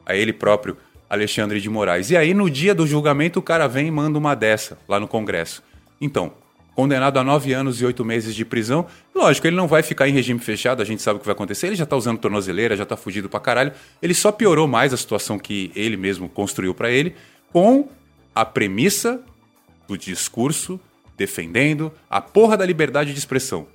a 0.04 0.16
ele 0.16 0.34
próprio, 0.34 0.76
Alexandre 1.08 1.62
de 1.62 1.70
Moraes. 1.70 2.10
E 2.10 2.18
aí, 2.18 2.34
no 2.34 2.50
dia 2.50 2.74
do 2.74 2.88
julgamento, 2.88 3.38
o 3.38 3.44
cara 3.44 3.68
vem 3.68 3.88
e 3.88 3.92
manda 3.92 4.18
uma 4.18 4.36
dessa 4.36 4.80
lá 4.88 5.00
no 5.00 5.08
Congresso. 5.08 5.62
Então, 6.02 6.34
condenado 6.76 7.20
a 7.20 7.24
nove 7.24 7.54
anos 7.54 7.80
e 7.80 7.86
oito 7.86 8.04
meses 8.04 8.34
de 8.34 8.44
prisão. 8.44 8.88
Lógico, 9.14 9.46
ele 9.46 9.56
não 9.56 9.68
vai 9.68 9.84
ficar 9.84 10.10
em 10.10 10.14
regime 10.14 10.40
fechado, 10.40 10.82
a 10.82 10.86
gente 10.86 11.04
sabe 11.04 11.18
o 11.18 11.20
que 11.20 11.28
vai 11.28 11.34
acontecer. 11.34 11.68
Ele 11.68 11.76
já 11.76 11.86
tá 11.86 11.96
usando 11.96 12.18
tornozeleira, 12.18 12.76
já 12.76 12.88
tá 12.88 12.98
fugido 12.98 13.30
pra 13.30 13.40
caralho. 13.40 13.72
Ele 14.02 14.16
só 14.16 14.32
piorou 14.32 14.68
mais 14.68 14.94
a 14.94 14.98
situação 14.98 15.38
que 15.38 15.72
ele 15.76 15.96
mesmo 15.96 16.28
construiu 16.28 16.74
para 16.74 16.90
ele 16.90 17.14
com 17.54 17.88
a 18.34 18.44
premissa 18.44 19.22
do 19.88 19.96
discurso 19.96 20.80
defendendo 21.16 21.92
a 22.10 22.20
porra 22.20 22.58
da 22.58 22.66
liberdade 22.66 23.14
de 23.14 23.20
expressão. 23.20 23.68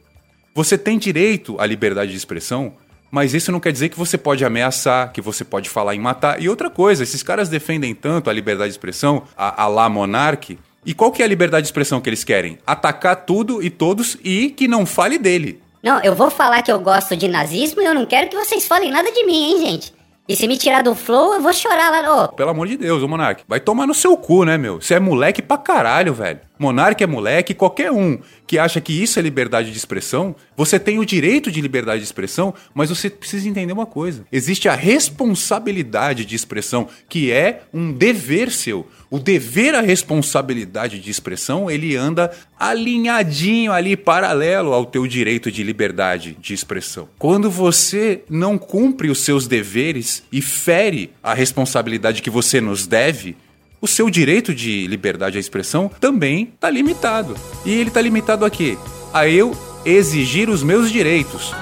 Você 0.54 0.78
tem 0.78 0.98
direito 0.98 1.56
à 1.58 1.66
liberdade 1.66 2.12
de 2.12 2.16
expressão, 2.16 2.74
mas 3.10 3.34
isso 3.34 3.50
não 3.50 3.58
quer 3.58 3.72
dizer 3.72 3.88
que 3.88 3.98
você 3.98 4.16
pode 4.16 4.44
ameaçar, 4.44 5.12
que 5.12 5.20
você 5.20 5.44
pode 5.44 5.68
falar 5.68 5.96
em 5.96 5.98
matar. 5.98 6.40
E 6.40 6.48
outra 6.48 6.70
coisa, 6.70 7.02
esses 7.02 7.24
caras 7.24 7.48
defendem 7.48 7.92
tanto 7.92 8.30
a 8.30 8.32
liberdade 8.32 8.68
de 8.68 8.74
expressão, 8.74 9.24
a, 9.36 9.64
a 9.64 9.66
lá 9.66 9.88
monarque, 9.88 10.58
e 10.86 10.94
qual 10.94 11.10
que 11.10 11.22
é 11.22 11.24
a 11.24 11.28
liberdade 11.28 11.62
de 11.62 11.68
expressão 11.68 12.00
que 12.00 12.08
eles 12.08 12.22
querem? 12.22 12.58
Atacar 12.64 13.16
tudo 13.24 13.62
e 13.62 13.68
todos 13.68 14.16
e 14.22 14.50
que 14.50 14.68
não 14.68 14.86
fale 14.86 15.18
dele. 15.18 15.60
Não, 15.82 16.00
eu 16.02 16.14
vou 16.14 16.30
falar 16.30 16.62
que 16.62 16.70
eu 16.70 16.78
gosto 16.78 17.16
de 17.16 17.26
nazismo 17.26 17.82
e 17.82 17.84
eu 17.84 17.94
não 17.94 18.06
quero 18.06 18.28
que 18.28 18.36
vocês 18.36 18.66
falem 18.66 18.92
nada 18.92 19.10
de 19.10 19.24
mim, 19.24 19.50
hein, 19.50 19.66
gente? 19.66 19.92
E 20.26 20.34
se 20.34 20.48
me 20.48 20.56
tirar 20.56 20.82
do 20.82 20.94
flow, 20.94 21.34
eu 21.34 21.40
vou 21.42 21.52
chorar 21.52 21.90
lá. 21.90 22.28
Pelo 22.28 22.50
amor 22.50 22.66
de 22.66 22.78
Deus, 22.78 23.02
ô 23.02 23.08
Monark. 23.08 23.42
Vai 23.46 23.60
tomar 23.60 23.86
no 23.86 23.92
seu 23.92 24.16
cu, 24.16 24.44
né, 24.44 24.56
meu? 24.56 24.80
Você 24.80 24.94
é 24.94 25.00
moleque 25.00 25.42
pra 25.42 25.58
caralho, 25.58 26.14
velho. 26.14 26.40
Monark 26.58 27.02
é 27.02 27.06
moleque, 27.06 27.52
qualquer 27.52 27.90
um 27.90 28.18
que 28.46 28.58
acha 28.58 28.80
que 28.80 28.92
isso 28.92 29.18
é 29.18 29.22
liberdade 29.22 29.70
de 29.70 29.76
expressão, 29.76 30.36
você 30.56 30.78
tem 30.78 30.98
o 30.98 31.04
direito 31.04 31.50
de 31.50 31.60
liberdade 31.60 31.98
de 31.98 32.04
expressão, 32.04 32.54
mas 32.72 32.90
você 32.90 33.10
precisa 33.10 33.48
entender 33.48 33.72
uma 33.72 33.86
coisa. 33.86 34.24
Existe 34.30 34.68
a 34.68 34.74
responsabilidade 34.74 36.24
de 36.24 36.36
expressão, 36.36 36.88
que 37.08 37.32
é 37.32 37.62
um 37.72 37.92
dever 37.92 38.50
seu. 38.52 38.86
O 39.10 39.18
dever 39.18 39.74
à 39.74 39.80
responsabilidade 39.80 41.00
de 41.00 41.10
expressão, 41.10 41.70
ele 41.70 41.96
anda 41.96 42.30
alinhadinho 42.58 43.72
ali, 43.72 43.96
paralelo 43.96 44.72
ao 44.72 44.86
teu 44.86 45.06
direito 45.06 45.50
de 45.50 45.62
liberdade 45.62 46.36
de 46.40 46.54
expressão. 46.54 47.08
Quando 47.18 47.50
você 47.50 48.22
não 48.28 48.56
cumpre 48.58 49.10
os 49.10 49.20
seus 49.20 49.46
deveres 49.46 50.22
e 50.30 50.40
fere 50.40 51.10
a 51.22 51.34
responsabilidade 51.34 52.22
que 52.22 52.30
você 52.30 52.60
nos 52.60 52.86
deve, 52.86 53.36
o 53.84 53.86
seu 53.86 54.08
direito 54.08 54.54
de 54.54 54.86
liberdade 54.86 55.34
de 55.34 55.40
expressão 55.40 55.90
também 56.00 56.52
está 56.54 56.70
limitado. 56.70 57.36
E 57.66 57.74
ele 57.74 57.90
está 57.90 58.00
limitado 58.00 58.46
a 58.46 58.48
quê? 58.48 58.78
A 59.12 59.28
eu 59.28 59.54
exigir 59.84 60.48
os 60.48 60.62
meus 60.62 60.90
direitos. 60.90 61.52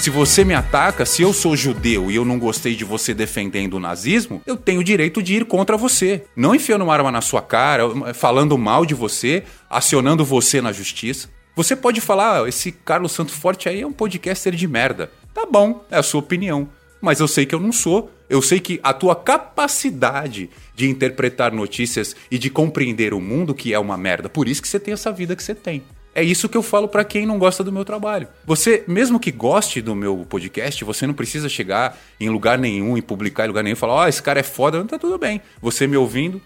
Se 0.00 0.08
você 0.08 0.46
me 0.46 0.54
ataca, 0.54 1.04
se 1.04 1.20
eu 1.20 1.34
sou 1.34 1.54
judeu 1.54 2.10
e 2.10 2.16
eu 2.16 2.24
não 2.24 2.38
gostei 2.38 2.74
de 2.74 2.84
você 2.84 3.12
defendendo 3.12 3.74
o 3.74 3.80
nazismo, 3.80 4.40
eu 4.46 4.56
tenho 4.56 4.80
o 4.80 4.84
direito 4.84 5.22
de 5.22 5.34
ir 5.34 5.44
contra 5.44 5.76
você. 5.76 6.24
Não 6.34 6.54
enfiando 6.54 6.84
uma 6.84 6.94
arma 6.94 7.12
na 7.12 7.20
sua 7.20 7.42
cara, 7.42 7.82
falando 8.14 8.56
mal 8.56 8.86
de 8.86 8.94
você, 8.94 9.42
acionando 9.68 10.24
você 10.24 10.62
na 10.62 10.72
justiça. 10.72 11.28
Você 11.54 11.76
pode 11.76 12.00
falar, 12.00 12.44
ah, 12.44 12.48
esse 12.48 12.72
Carlos 12.72 13.12
Santo 13.12 13.32
Forte 13.32 13.68
aí 13.68 13.82
é 13.82 13.86
um 13.86 13.92
podcaster 13.92 14.54
de 14.54 14.66
merda. 14.66 15.12
Tá 15.34 15.44
bom, 15.44 15.84
é 15.90 15.98
a 15.98 16.02
sua 16.02 16.20
opinião. 16.20 16.66
Mas 16.98 17.20
eu 17.20 17.28
sei 17.28 17.44
que 17.44 17.54
eu 17.54 17.60
não 17.60 17.72
sou. 17.72 18.10
Eu 18.28 18.42
sei 18.42 18.60
que 18.60 18.78
a 18.82 18.92
tua 18.92 19.14
capacidade 19.16 20.50
de 20.78 20.88
interpretar 20.88 21.52
notícias 21.52 22.16
e 22.30 22.38
de 22.38 22.48
compreender 22.48 23.12
o 23.12 23.20
mundo 23.20 23.52
que 23.52 23.74
é 23.74 23.78
uma 23.80 23.96
merda. 23.96 24.28
Por 24.28 24.46
isso 24.46 24.62
que 24.62 24.68
você 24.68 24.78
tem 24.78 24.94
essa 24.94 25.10
vida 25.10 25.34
que 25.34 25.42
você 25.42 25.56
tem. 25.56 25.82
É 26.14 26.22
isso 26.22 26.48
que 26.48 26.56
eu 26.56 26.62
falo 26.62 26.86
para 26.86 27.02
quem 27.02 27.26
não 27.26 27.36
gosta 27.36 27.64
do 27.64 27.72
meu 27.72 27.84
trabalho. 27.84 28.28
Você, 28.46 28.84
mesmo 28.86 29.18
que 29.18 29.32
goste 29.32 29.82
do 29.82 29.96
meu 29.96 30.24
podcast, 30.28 30.84
você 30.84 31.04
não 31.04 31.14
precisa 31.14 31.48
chegar 31.48 31.98
em 32.20 32.28
lugar 32.28 32.56
nenhum 32.56 32.96
e 32.96 33.02
publicar 33.02 33.44
em 33.44 33.48
lugar 33.48 33.64
nenhum 33.64 33.72
e 33.72 33.76
falar: 33.76 33.94
"Ó, 33.94 34.04
oh, 34.04 34.06
esse 34.06 34.22
cara 34.22 34.38
é 34.38 34.44
foda". 34.44 34.78
Não 34.78 34.86
tá 34.86 35.00
tudo 35.00 35.18
bem. 35.18 35.40
Você 35.60 35.88
me 35.88 35.96
ouvindo, 35.96 36.40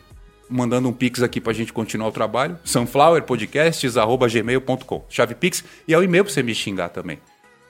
mandando 0.48 0.88
um 0.88 0.94
pix 0.94 1.22
aqui 1.22 1.38
pra 1.38 1.52
gente 1.52 1.74
continuar 1.74 2.08
o 2.08 2.12
trabalho. 2.12 2.58
sunflowerpodcasts@gmail.com. 2.64 5.04
Chave 5.10 5.34
pix 5.34 5.62
e 5.86 5.92
é 5.92 5.98
o 5.98 6.02
e-mail 6.02 6.24
pra 6.24 6.32
você 6.32 6.42
me 6.42 6.54
xingar 6.54 6.88
também. 6.88 7.18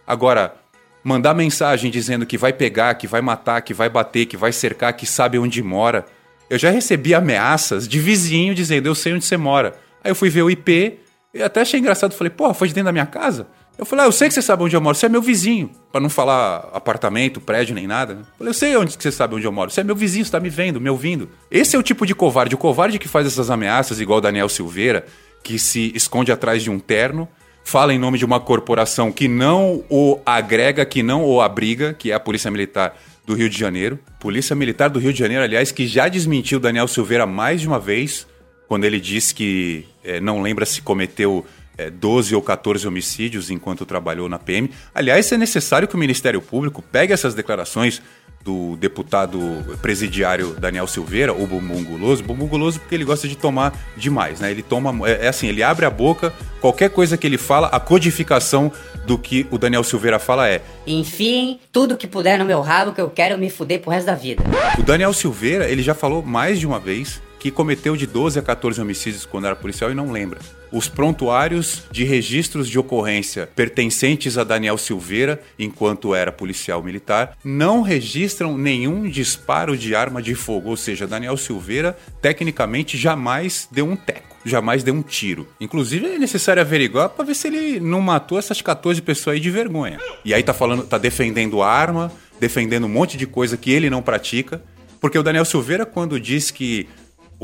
Agora, 0.07 0.55
mandar 1.03 1.35
mensagem 1.35 1.91
dizendo 1.91 2.25
que 2.25 2.39
vai 2.39 2.53
pegar, 2.53 2.95
que 2.95 3.09
vai 3.09 3.21
matar, 3.21 3.63
que 3.63 3.75
vai 3.75 3.89
bater, 3.89 4.27
que 4.27 4.37
vai 4.37 4.53
cercar, 4.53 4.93
que 4.93 5.07
sabe 5.07 5.41
onde 5.41 5.61
mora. 5.61 6.07
Eu 6.53 6.59
já 6.59 6.69
recebi 6.69 7.15
ameaças 7.15 7.89
de 7.89 7.99
vizinho 7.99 8.55
dizendo, 8.55 8.87
eu 8.87 8.95
sei 8.95 9.15
onde 9.15 9.25
você 9.25 9.39
mora. 9.39 9.75
Aí 10.05 10.11
eu 10.11 10.15
fui 10.15 10.29
ver 10.29 10.43
o 10.43 10.51
IP 10.51 10.99
e 11.33 11.43
até 11.43 11.63
achei 11.63 11.81
engraçado. 11.81 12.13
Falei, 12.13 12.31
porra, 12.31 12.53
foi 12.53 12.69
de 12.69 12.75
dentro 12.75 12.89
da 12.89 12.93
minha 12.93 13.07
casa? 13.07 13.47
Eu 13.79 13.87
falei, 13.87 14.05
ah, 14.05 14.09
eu 14.09 14.13
sei 14.13 14.29
que 14.29 14.35
você 14.35 14.43
sabe 14.43 14.63
onde 14.63 14.77
eu 14.77 14.81
moro, 14.83 14.95
você 14.95 15.07
é 15.07 15.09
meu 15.09 15.23
vizinho. 15.23 15.71
Para 15.91 16.03
não 16.03 16.11
falar 16.11 16.69
apartamento, 16.75 17.41
prédio, 17.41 17.75
nem 17.75 17.87
nada. 17.87 18.17
Né? 18.17 18.21
Eu 18.21 18.37
falei, 18.37 18.51
eu 18.51 18.55
sei 18.55 18.77
onde 18.77 18.99
que 18.99 19.03
você 19.03 19.11
sabe 19.11 19.35
onde 19.35 19.47
eu 19.47 19.51
moro. 19.51 19.71
Você 19.71 19.81
é 19.81 19.85
meu 19.85 19.97
vizinho, 19.97 20.27
você 20.27 20.31
tá 20.31 20.39
me 20.39 20.51
vendo, 20.51 20.79
me 20.79 20.91
ouvindo. 20.91 21.31
Esse 21.51 21.75
é 21.75 21.79
o 21.79 21.83
tipo 21.83 22.05
de 22.05 22.15
covarde. 22.15 22.55
O 22.55 22.59
covarde 22.59 22.99
que 22.99 23.09
faz 23.09 23.27
essas 23.27 23.49
ameaças, 23.49 23.99
igual 23.99 24.19
o 24.19 24.21
Daniel 24.21 24.51
Silveira, 24.51 25.07
que 25.43 25.59
se 25.59 25.91
esconde 25.95 26.31
atrás 26.31 26.63
de 26.63 26.71
um 26.71 26.79
terno, 26.79 27.27
fala 27.65 27.95
em 27.95 27.99
nome 27.99 28.19
de 28.19 28.27
uma 28.27 28.39
corporação 28.39 29.11
que 29.11 29.27
não 29.27 29.83
o 29.89 30.21
agrega, 30.27 30.85
que 30.85 31.03
não 31.03 31.25
o 31.25 31.41
abriga, 31.41 31.95
que 31.95 32.11
é 32.11 32.15
a 32.15 32.21
Polícia 32.21 32.51
Militar 32.51 32.95
do 33.25 33.35
Rio 33.35 33.49
de 33.49 33.59
Janeiro. 33.59 33.99
Polícia 34.19 34.55
Militar 34.55 34.91
do 34.91 34.99
Rio 34.99 35.13
de 35.13 35.19
Janeiro, 35.19 35.45
aliás, 35.45 35.71
que 35.71 35.87
já 35.87 36.09
desmentiu 36.09 36.59
Daniel 36.59 36.89
Silveira 36.89 37.27
mais 37.27 37.61
de 37.61 37.69
uma 37.69 37.79
vez, 37.79 38.27
quando 38.69 38.85
ele 38.85 39.01
disse 39.01 39.35
que 39.35 39.87
é, 40.03 40.21
não 40.21 40.43
lembra 40.43 40.67
se 40.67 40.83
cometeu 40.83 41.47
é, 41.77 41.91
12 41.91 42.35
ou 42.35 42.43
14 42.43 42.87
homicídios 42.87 43.51
enquanto 43.51 43.87
trabalhou 43.87 44.29
na 44.29 44.39
PM. 44.39 44.71
Aliás, 44.95 45.31
é 45.33 45.39
necessário 45.39 45.89
que 45.89 45.95
o 45.95 45.99
Ministério 45.99 46.41
Público 46.41 46.83
pegue 46.83 47.13
essas 47.13 47.35
declarações 47.35 48.03
do 48.45 48.77
deputado 48.77 49.41
presidiário 49.81 50.55
Daniel 50.59 50.87
Silveira, 50.87 51.33
o 51.33 51.47
Bumbum 51.47 51.85
Guloso. 51.85 52.23
Bumbum 52.23 52.47
Guloso 52.47 52.81
porque 52.81 52.95
ele 52.95 53.05
gosta 53.05 53.29
de 53.29 53.37
tomar 53.37 53.73
demais, 53.97 54.41
né? 54.41 54.51
Ele 54.51 54.63
toma, 54.63 55.09
é, 55.09 55.27
é, 55.27 55.29
assim, 55.29 55.49
ele 55.49 55.63
abre 55.63 55.85
a 55.85 55.91
boca, 55.91 56.33
qualquer 56.61 56.91
coisa 56.91 57.17
que 57.17 57.27
ele 57.27 57.39
fala, 57.39 57.69
a 57.69 57.81
codificação 57.81 58.73
do 59.07 59.19
que 59.19 59.47
o 59.51 59.59
Daniel 59.59 59.83
Silveira 59.83 60.19
fala 60.19 60.49
é... 60.49 60.63
Enfim, 60.87 61.59
tudo 61.73 61.97
que 61.97 62.07
puder 62.07 62.39
no 62.39 62.45
meu 62.45 62.61
rabo 62.61 62.93
que 62.93 63.01
eu 63.01 63.11
quero 63.11 63.37
me 63.39 63.51
fuder 63.51 63.81
pro 63.81 63.91
resto 63.91 64.07
da 64.07 64.15
vida. 64.15 64.45
O 64.79 64.83
Daniel 64.83 65.13
Silveira, 65.13 65.69
ele 65.69 65.83
já 65.83 65.95
falou 65.95 66.23
mais 66.23 66.59
de 66.59 66.67
uma 66.67 66.79
vez 66.79 67.21
que 67.43 67.51
cometeu 67.51 67.97
de 67.97 68.07
12 68.07 68.39
a 68.39 68.43
14 68.43 68.81
homicídios 68.81 69.27
quando 69.27 69.49
era 69.49 69.57
policial 69.57 69.91
e 69.91 69.95
não 69.95 70.13
lembra. 70.13 70.39
Os 70.71 70.89
prontuários 70.89 71.83
de 71.91 72.05
registros 72.05 72.69
de 72.69 72.79
ocorrência 72.79 73.49
pertencentes 73.57 74.39
a 74.39 74.45
Daniel 74.45 74.79
Silveira, 74.79 75.43
enquanto 75.59 76.15
era 76.15 76.31
policial 76.31 76.81
militar, 76.81 77.37
não 77.45 77.83
registram 77.83 78.57
nenhum 78.57 79.09
disparo 79.09 79.77
de 79.77 79.93
arma 79.93 80.23
de 80.23 80.37
fogo. 80.37 80.71
Ou 80.71 80.77
seja, 80.77 81.05
Daniel 81.05 81.37
Silveira, 81.37 81.99
tecnicamente, 82.21 82.97
jamais 82.97 83.69
deu 83.73 83.87
um 83.87 83.97
teco, 83.97 84.37
jamais 84.45 84.85
deu 84.85 84.95
um 84.95 85.03
tiro. 85.03 85.49
Inclusive, 85.61 86.15
é 86.15 86.19
necessário 86.21 86.63
averiguar 86.63 87.09
para 87.09 87.25
ver 87.25 87.35
se 87.35 87.49
ele 87.49 87.81
não 87.81 88.01
matou 88.01 88.39
essas 88.39 88.63
14 88.63 89.03
pessoas 89.03 89.35
aí 89.35 89.41
de 89.41 89.51
vergonha. 89.51 89.99
E 90.25 90.33
aí 90.33 90.45
tá 90.45 90.55
falando, 90.55 90.85
tá 90.85 90.97
defendendo 90.97 91.61
arma, 91.61 92.13
defendendo 92.39 92.85
um 92.85 92.89
monte 92.89 93.17
de 93.17 93.27
coisa 93.27 93.57
que 93.57 93.73
ele 93.73 93.91
não 93.91 94.01
pratica. 94.01 94.63
Porque 95.01 95.19
o 95.19 95.23
Daniel 95.25 95.45
Silveira, 95.45 95.85
quando 95.85 96.21
diz 96.21 96.53
que 96.53 96.89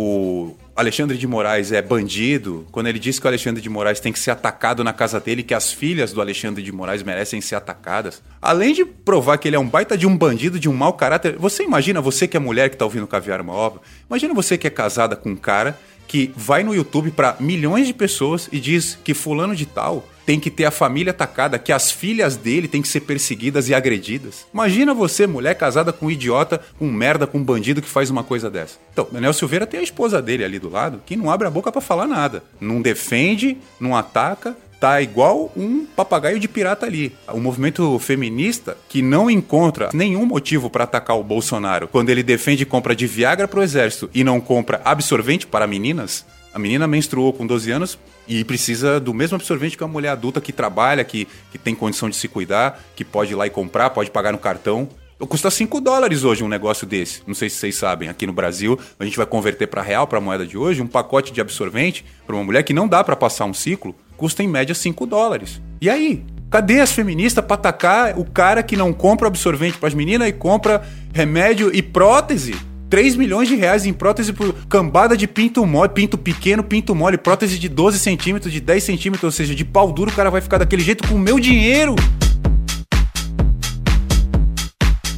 o 0.00 0.55
Alexandre 0.76 1.19
de 1.19 1.26
Moraes 1.26 1.73
é 1.73 1.83
bandido, 1.83 2.64
quando 2.71 2.87
ele 2.87 3.00
diz 3.00 3.19
que 3.19 3.26
o 3.26 3.28
Alexandre 3.28 3.61
de 3.61 3.69
Moraes 3.69 3.99
tem 3.99 4.12
que 4.12 4.19
ser 4.21 4.31
atacado 4.31 4.85
na 4.85 4.93
casa 4.93 5.19
dele, 5.19 5.43
que 5.43 5.52
as 5.52 5.73
filhas 5.73 6.12
do 6.12 6.21
Alexandre 6.21 6.62
de 6.62 6.71
Moraes 6.71 7.02
merecem 7.02 7.40
ser 7.40 7.57
atacadas, 7.57 8.23
além 8.40 8.73
de 8.73 8.85
provar 8.85 9.38
que 9.38 9.49
ele 9.49 9.57
é 9.57 9.59
um 9.59 9.69
baita 9.69 9.99
de 9.99 10.07
um 10.07 10.17
bandido, 10.17 10.61
de 10.61 10.69
um 10.69 10.73
mau 10.73 10.93
caráter, 10.93 11.35
você 11.37 11.64
imagina, 11.64 12.00
você 12.00 12.28
que 12.28 12.37
é 12.37 12.40
mulher 12.40 12.71
que 12.71 12.76
tá 12.76 12.85
ouvindo 12.85 13.09
Caviar 13.09 13.40
uma 13.40 13.52
obra, 13.52 13.81
imagina 14.09 14.33
você 14.33 14.57
que 14.57 14.69
é 14.69 14.71
casada 14.71 15.17
com 15.17 15.31
um 15.31 15.37
cara 15.37 15.76
que 16.07 16.33
vai 16.37 16.62
no 16.62 16.73
YouTube 16.73 17.11
para 17.11 17.35
milhões 17.40 17.88
de 17.88 17.93
pessoas 17.93 18.49
e 18.52 18.61
diz 18.61 18.97
que 19.02 19.14
fulano 19.14 19.57
de 19.57 19.67
tal 19.67 20.07
tem 20.28 20.38
que 20.38 20.50
ter 20.50 20.66
a 20.66 20.70
família 20.70 21.11
atacada, 21.11 21.58
que 21.58 21.73
as 21.73 21.90
filhas 21.90 22.37
dele 22.37 22.68
têm 22.68 22.82
que 22.82 22.88
ser 22.88 23.00
perseguidas 23.00 23.70
e 23.70 23.75
agredidas. 23.75 24.44
Imagina 24.52 24.92
você, 24.92 25.26
mulher 25.26 25.54
casada 25.54 25.90
com 25.90 26.04
um 26.04 26.11
idiota, 26.11 26.61
com 26.78 26.87
um 26.87 26.92
merda, 26.92 27.26
com 27.26 27.38
um 27.38 27.42
bandido 27.42 27.80
que 27.80 27.88
faz 27.88 28.11
uma 28.11 28.23
coisa 28.23 28.50
dessa. 28.50 28.76
Então, 28.92 29.08
Daniel 29.11 29.32
Silveira 29.32 29.66
tem 29.66 29.80
a 29.80 29.82
esposa 29.82 30.20
dele 30.20 30.44
ali 30.44 30.58
do 30.58 30.68
lado, 30.68 31.00
que 31.06 31.16
não 31.16 31.30
abre 31.30 31.47
a 31.47 31.50
boca 31.50 31.73
para 31.73 31.80
falar 31.80 32.06
nada. 32.06 32.42
Não 32.61 32.82
defende, 32.82 33.56
não 33.80 33.97
ataca, 33.97 34.54
tá 34.78 35.00
igual 35.00 35.50
um 35.56 35.87
papagaio 35.87 36.38
de 36.38 36.47
pirata 36.47 36.85
ali. 36.85 37.16
O 37.32 37.40
movimento 37.40 37.99
feminista 37.99 38.76
que 38.87 39.00
não 39.00 39.30
encontra 39.30 39.88
nenhum 39.94 40.26
motivo 40.26 40.68
para 40.68 40.85
atacar 40.85 41.18
o 41.18 41.25
Bolsonaro 41.25 41.88
quando 41.88 42.11
ele 42.11 42.23
defende 42.23 42.66
compra 42.66 42.94
de 42.94 43.06
Viagra 43.06 43.49
pro 43.49 43.62
exército 43.62 44.11
e 44.12 44.23
não 44.23 44.42
compra 44.42 44.82
absorvente 44.85 45.47
para 45.47 45.66
meninas. 45.66 46.26
A 46.52 46.59
menina 46.59 46.87
menstruou 46.87 47.33
com 47.33 47.47
12 47.47 47.71
anos, 47.71 47.99
e 48.28 48.45
precisa 48.45 49.00
do 49.00 49.14
mesmo 49.14 49.37
absorvente 49.37 49.76
que 49.76 49.83
uma 49.83 49.90
mulher 49.90 50.11
adulta 50.11 50.40
que 50.40 50.52
trabalha, 50.52 51.02
que, 51.02 51.26
que 51.50 51.57
tem 51.57 51.75
condição 51.75 52.11
de 52.11 52.17
se 52.17 52.28
cuidar, 52.28 52.78
que 52.95 53.05
pode 53.05 53.33
ir 53.33 53.35
lá 53.35 53.47
e 53.47 53.50
comprar, 53.50 53.90
pode 53.90 54.11
pagar 54.11 54.33
no 54.33 54.38
cartão. 54.38 54.87
Custa 55.19 55.50
5 55.50 55.81
dólares 55.81 56.23
hoje 56.23 56.45
um 56.45 56.49
negócio 56.49 56.87
desse. 56.87 57.23
Não 57.26 57.35
sei 57.35 57.49
se 57.49 57.57
vocês 57.57 57.75
sabem, 57.75 58.09
aqui 58.09 58.26
no 58.26 58.33
Brasil, 58.33 58.78
a 59.00 59.05
gente 59.05 59.17
vai 59.17 59.26
converter 59.26 59.67
para 59.67 59.83
real, 59.83 60.07
para 60.07 60.21
moeda 60.21 60.47
de 60.47 60.57
hoje, 60.57 60.83
um 60.83 60.87
pacote 60.87 61.33
de 61.33 61.40
absorvente 61.40 62.05
para 62.26 62.37
uma 62.37 62.45
mulher 62.45 62.62
que 62.62 62.73
não 62.73 62.87
dá 62.87 63.02
para 63.02 63.17
passar 63.17 63.47
um 63.47 63.55
ciclo, 63.55 63.97
custa 64.17 64.43
em 64.43 64.49
média 64.49 64.75
5 64.75 65.07
dólares. 65.07 65.61
E 65.81 65.88
aí? 65.88 66.23
Cadê 66.50 66.81
as 66.81 66.93
feministas 66.93 67.45
para 67.45 67.55
atacar 67.55 68.19
o 68.19 68.25
cara 68.25 68.62
que 68.62 68.76
não 68.76 68.93
compra 68.93 69.26
absorvente 69.26 69.76
para 69.76 69.88
as 69.88 69.95
meninas 69.95 70.28
e 70.28 70.33
compra 70.33 70.83
remédio 71.12 71.75
e 71.75 71.83
prótese? 71.83 72.55
3 72.88 73.16
milhões 73.16 73.49
de 73.49 73.54
reais 73.54 73.85
em 73.85 73.92
prótese 73.92 74.33
por 74.33 74.52
cambada 74.68 75.16
de 75.16 75.26
pinto 75.26 75.64
mole, 75.66 75.90
pinto 75.90 76.16
pequeno, 76.16 76.62
pinto 76.62 76.95
mole, 76.95 77.18
prótese 77.18 77.59
de 77.59 77.68
12 77.68 77.99
centímetros, 77.99 78.52
de 78.52 78.61
10 78.61 78.83
centímetros, 78.83 79.25
ou 79.25 79.30
seja, 79.30 79.54
de 79.54 79.64
pau 79.64 79.92
duro, 79.92 80.11
o 80.11 80.14
cara 80.14 80.30
vai 80.30 80.40
ficar 80.40 80.59
daquele 80.59 80.83
jeito 80.83 81.07
com 81.07 81.14
o 81.14 81.18
meu 81.18 81.38
dinheiro. 81.38 81.95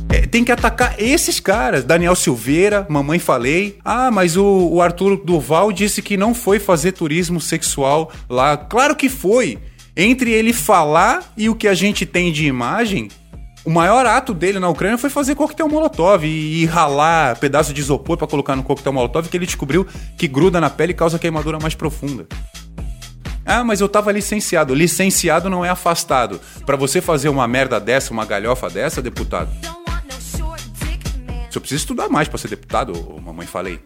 É, 0.08 0.26
tem 0.26 0.42
que 0.42 0.50
atacar 0.50 0.96
esses 0.98 1.38
caras. 1.38 1.84
Daniel 1.84 2.16
Silveira, 2.16 2.84
mamãe 2.88 3.20
falei. 3.20 3.78
Ah, 3.84 4.10
mas 4.10 4.36
o, 4.36 4.44
o 4.44 4.82
Arthur 4.82 5.16
Duval 5.24 5.70
disse 5.70 6.02
que 6.02 6.16
não 6.16 6.34
foi 6.34 6.58
fazer 6.58 6.92
turismo 6.92 7.40
sexual 7.40 8.10
lá. 8.28 8.56
Claro 8.56 8.96
que 8.96 9.08
foi. 9.08 9.58
Entre 9.96 10.32
ele 10.32 10.52
falar 10.52 11.32
e 11.36 11.48
o 11.48 11.54
que 11.54 11.68
a 11.68 11.74
gente 11.74 12.04
tem 12.06 12.32
de 12.32 12.46
imagem, 12.46 13.08
o 13.64 13.70
maior 13.70 14.06
ato 14.06 14.32
dele 14.32 14.58
na 14.58 14.68
Ucrânia 14.68 14.96
foi 14.96 15.10
fazer 15.10 15.34
coquetel 15.34 15.68
molotov 15.68 16.24
e, 16.24 16.62
e 16.62 16.66
ralar 16.66 17.36
pedaço 17.36 17.72
de 17.72 17.80
isopor 17.80 18.16
para 18.16 18.26
colocar 18.26 18.56
no 18.56 18.62
coquetel 18.62 18.92
molotov 18.92 19.28
que 19.28 19.36
ele 19.36 19.46
descobriu 19.46 19.86
que 20.16 20.26
gruda 20.26 20.60
na 20.60 20.70
pele 20.70 20.92
e 20.92 20.94
causa 20.94 21.18
queimadura 21.18 21.58
mais 21.58 21.74
profunda. 21.74 22.26
Ah, 23.44 23.64
mas 23.64 23.80
eu 23.80 23.88
tava 23.88 24.12
licenciado. 24.12 24.74
Licenciado 24.74 25.50
não 25.50 25.64
é 25.64 25.68
afastado. 25.68 26.40
Para 26.64 26.76
você 26.76 27.00
fazer 27.00 27.28
uma 27.28 27.48
merda 27.48 27.80
dessa, 27.80 28.12
uma 28.12 28.24
galhofa 28.24 28.70
dessa, 28.70 29.02
deputado. 29.02 29.50
Você 31.50 31.58
precisa 31.58 31.80
estudar 31.80 32.08
mais 32.08 32.28
para 32.28 32.38
ser 32.38 32.48
deputado, 32.48 32.92
mamãe 33.24 33.46
falei. 33.46 33.80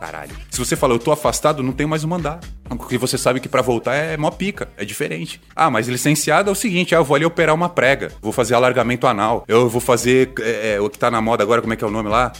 Caralho. 0.00 0.34
Se 0.50 0.58
você 0.58 0.74
fala, 0.74 0.94
eu 0.94 0.98
tô 0.98 1.12
afastado, 1.12 1.62
não 1.62 1.72
tenho 1.72 1.88
mais 1.88 2.02
o 2.02 2.08
mandato. 2.08 2.48
Porque 2.70 2.96
você 2.96 3.18
sabe 3.18 3.38
que 3.38 3.48
para 3.48 3.60
voltar 3.60 3.94
é 3.94 4.16
mó 4.16 4.30
pica, 4.30 4.70
é 4.78 4.84
diferente. 4.84 5.38
Ah, 5.54 5.70
mas 5.70 5.88
licenciado 5.88 6.48
é 6.48 6.52
o 6.52 6.56
seguinte: 6.56 6.94
ah, 6.94 6.98
eu 6.98 7.04
vou 7.04 7.14
ali 7.14 7.26
operar 7.26 7.54
uma 7.54 7.68
prega, 7.68 8.10
vou 8.22 8.32
fazer 8.32 8.54
alargamento 8.54 9.06
anal, 9.06 9.44
eu 9.46 9.68
vou 9.68 9.80
fazer 9.80 10.32
é, 10.40 10.74
é, 10.74 10.80
o 10.80 10.88
que 10.88 10.98
tá 10.98 11.10
na 11.10 11.20
moda 11.20 11.42
agora, 11.42 11.60
como 11.60 11.74
é 11.74 11.76
que 11.76 11.84
é 11.84 11.86
o 11.86 11.90
nome 11.90 12.08
lá? 12.08 12.32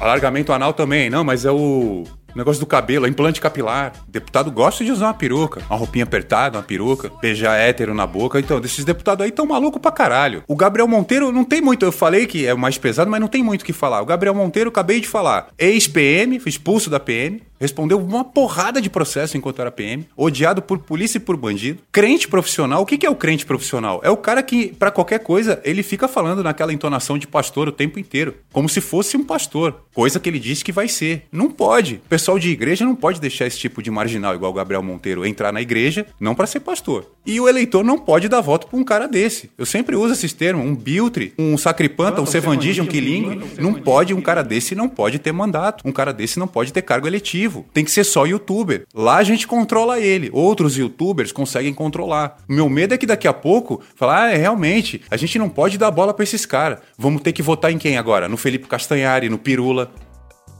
Alargamento 0.00 0.50
anal 0.50 0.72
também, 0.72 1.10
não, 1.10 1.22
mas 1.22 1.44
é 1.44 1.50
o 1.50 2.04
negócio 2.34 2.60
do 2.60 2.66
cabelo, 2.66 3.06
implante 3.06 3.40
capilar. 3.40 3.92
deputado 4.08 4.50
gosta 4.50 4.84
de 4.84 4.92
usar 4.92 5.06
uma 5.06 5.14
peruca, 5.14 5.62
uma 5.68 5.76
roupinha 5.78 6.04
apertada, 6.04 6.58
uma 6.58 6.64
peruca, 6.64 7.10
beijar 7.20 7.56
hétero 7.58 7.94
na 7.94 8.06
boca. 8.06 8.38
Então, 8.38 8.60
desses 8.60 8.84
deputados 8.84 9.24
aí 9.24 9.30
tão 9.30 9.46
maluco 9.46 9.80
pra 9.80 9.92
caralho. 9.92 10.42
O 10.46 10.56
Gabriel 10.56 10.88
Monteiro 10.88 11.32
não 11.32 11.44
tem 11.44 11.60
muito, 11.60 11.84
eu 11.84 11.92
falei 11.92 12.26
que 12.26 12.46
é 12.46 12.54
mais 12.54 12.78
pesado, 12.78 13.10
mas 13.10 13.20
não 13.20 13.28
tem 13.28 13.42
muito 13.42 13.62
o 13.62 13.64
que 13.64 13.72
falar. 13.72 14.00
O 14.00 14.06
Gabriel 14.06 14.34
Monteiro, 14.34 14.70
acabei 14.70 15.00
de 15.00 15.08
falar, 15.08 15.48
ex-PM, 15.58 16.40
expulso 16.46 16.90
da 16.90 17.00
PM, 17.00 17.42
respondeu 17.60 17.98
uma 17.98 18.24
porrada 18.24 18.80
de 18.80 18.88
processo 18.88 19.36
enquanto 19.36 19.60
era 19.60 19.70
PM, 19.70 20.06
odiado 20.16 20.62
por 20.62 20.78
polícia 20.78 21.18
e 21.18 21.20
por 21.20 21.36
bandido. 21.36 21.82
Crente 21.92 22.26
profissional, 22.26 22.82
o 22.82 22.86
que 22.86 23.04
é 23.04 23.10
o 23.10 23.14
crente 23.14 23.44
profissional? 23.44 24.00
É 24.02 24.10
o 24.10 24.16
cara 24.16 24.42
que, 24.42 24.68
para 24.68 24.90
qualquer 24.90 25.18
coisa, 25.18 25.60
ele 25.62 25.82
fica 25.82 26.08
falando 26.08 26.42
naquela 26.42 26.72
entonação 26.72 27.18
de 27.18 27.26
pastor 27.26 27.68
o 27.68 27.72
tempo 27.72 27.98
inteiro, 27.98 28.34
como 28.52 28.68
se 28.68 28.80
fosse 28.80 29.16
um 29.16 29.24
pastor, 29.24 29.82
coisa 29.94 30.18
que 30.18 30.28
ele 30.28 30.38
disse 30.38 30.64
que 30.64 30.72
vai 30.72 30.88
ser. 30.88 31.26
Não 31.30 31.50
pode. 31.50 31.96
O 31.96 32.08
pessoal 32.20 32.38
de 32.38 32.50
igreja 32.50 32.84
não 32.84 32.94
pode 32.94 33.18
deixar 33.18 33.46
esse 33.46 33.58
tipo 33.58 33.82
de 33.82 33.90
marginal, 33.90 34.34
igual 34.34 34.52
o 34.52 34.54
Gabriel 34.54 34.82
Monteiro, 34.82 35.24
entrar 35.24 35.50
na 35.50 35.62
igreja, 35.62 36.06
não 36.20 36.34
para 36.34 36.46
ser 36.46 36.60
pastor. 36.60 37.10
E 37.24 37.40
o 37.40 37.48
eleitor 37.48 37.82
não 37.82 37.98
pode 37.98 38.28
dar 38.28 38.42
voto 38.42 38.66
pra 38.66 38.78
um 38.78 38.84
cara 38.84 39.08
desse. 39.08 39.50
Eu 39.56 39.64
sempre 39.64 39.96
uso 39.96 40.12
esses 40.12 40.34
termos, 40.34 40.66
um 40.66 40.74
biltre, 40.76 41.32
um 41.38 41.56
sacripanta, 41.56 42.20
um 42.20 42.26
sevandija, 42.26 42.82
um 42.82 42.86
quilingue. 42.86 43.40
Não 43.58 43.72
pode, 43.72 44.12
um 44.12 44.20
cara 44.20 44.42
desse 44.42 44.74
não 44.74 44.88
pode 44.88 45.18
ter 45.18 45.32
mandato. 45.32 45.86
Um 45.88 45.92
cara 45.92 46.12
desse 46.12 46.38
não 46.38 46.46
pode 46.46 46.72
ter 46.72 46.82
cargo 46.82 47.06
eletivo 47.06 47.64
tem 47.72 47.84
que 47.84 47.90
ser 47.90 48.04
só 48.04 48.26
youtuber. 48.26 48.84
Lá 48.94 49.16
a 49.16 49.22
gente 49.22 49.46
controla 49.46 49.98
ele. 49.98 50.28
Outros 50.32 50.76
youtubers 50.76 51.32
conseguem 51.32 51.72
controlar. 51.72 52.36
Meu 52.46 52.68
medo 52.68 52.92
é 52.92 52.98
que 52.98 53.06
daqui 53.06 53.26
a 53.26 53.32
pouco 53.32 53.80
falar, 53.94 54.24
ah, 54.24 54.32
é, 54.32 54.36
realmente, 54.36 55.00
a 55.10 55.16
gente 55.16 55.38
não 55.38 55.48
pode 55.48 55.78
dar 55.78 55.90
bola 55.90 56.12
para 56.12 56.24
esses 56.24 56.44
caras. 56.44 56.80
Vamos 56.98 57.22
ter 57.22 57.32
que 57.32 57.42
votar 57.42 57.72
em 57.72 57.78
quem 57.78 57.96
agora? 57.96 58.28
No 58.28 58.36
Felipe 58.36 58.68
Castanhari, 58.68 59.28
no 59.28 59.38
Pirula. 59.38 59.90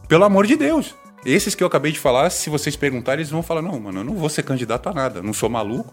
Pelo 0.09 0.25
amor 0.25 0.47
de 0.47 0.57
Deus. 0.57 0.95
Esses 1.25 1.55
que 1.55 1.63
eu 1.63 1.67
acabei 1.67 1.93
de 1.93 1.99
falar, 1.99 2.31
se 2.31 2.49
vocês 2.49 2.77
perguntarem, 2.77 3.21
eles 3.21 3.31
vão 3.31 3.43
falar: 3.43 3.63
não, 3.63 3.79
mano, 3.79 4.01
eu 4.01 4.05
não 4.05 4.15
vou 4.15 4.29
ser 4.29 4.43
candidato 4.43 4.89
a 4.89 4.93
nada. 4.93 5.23
Não 5.23 5.33
sou 5.33 5.49
maluco. 5.49 5.93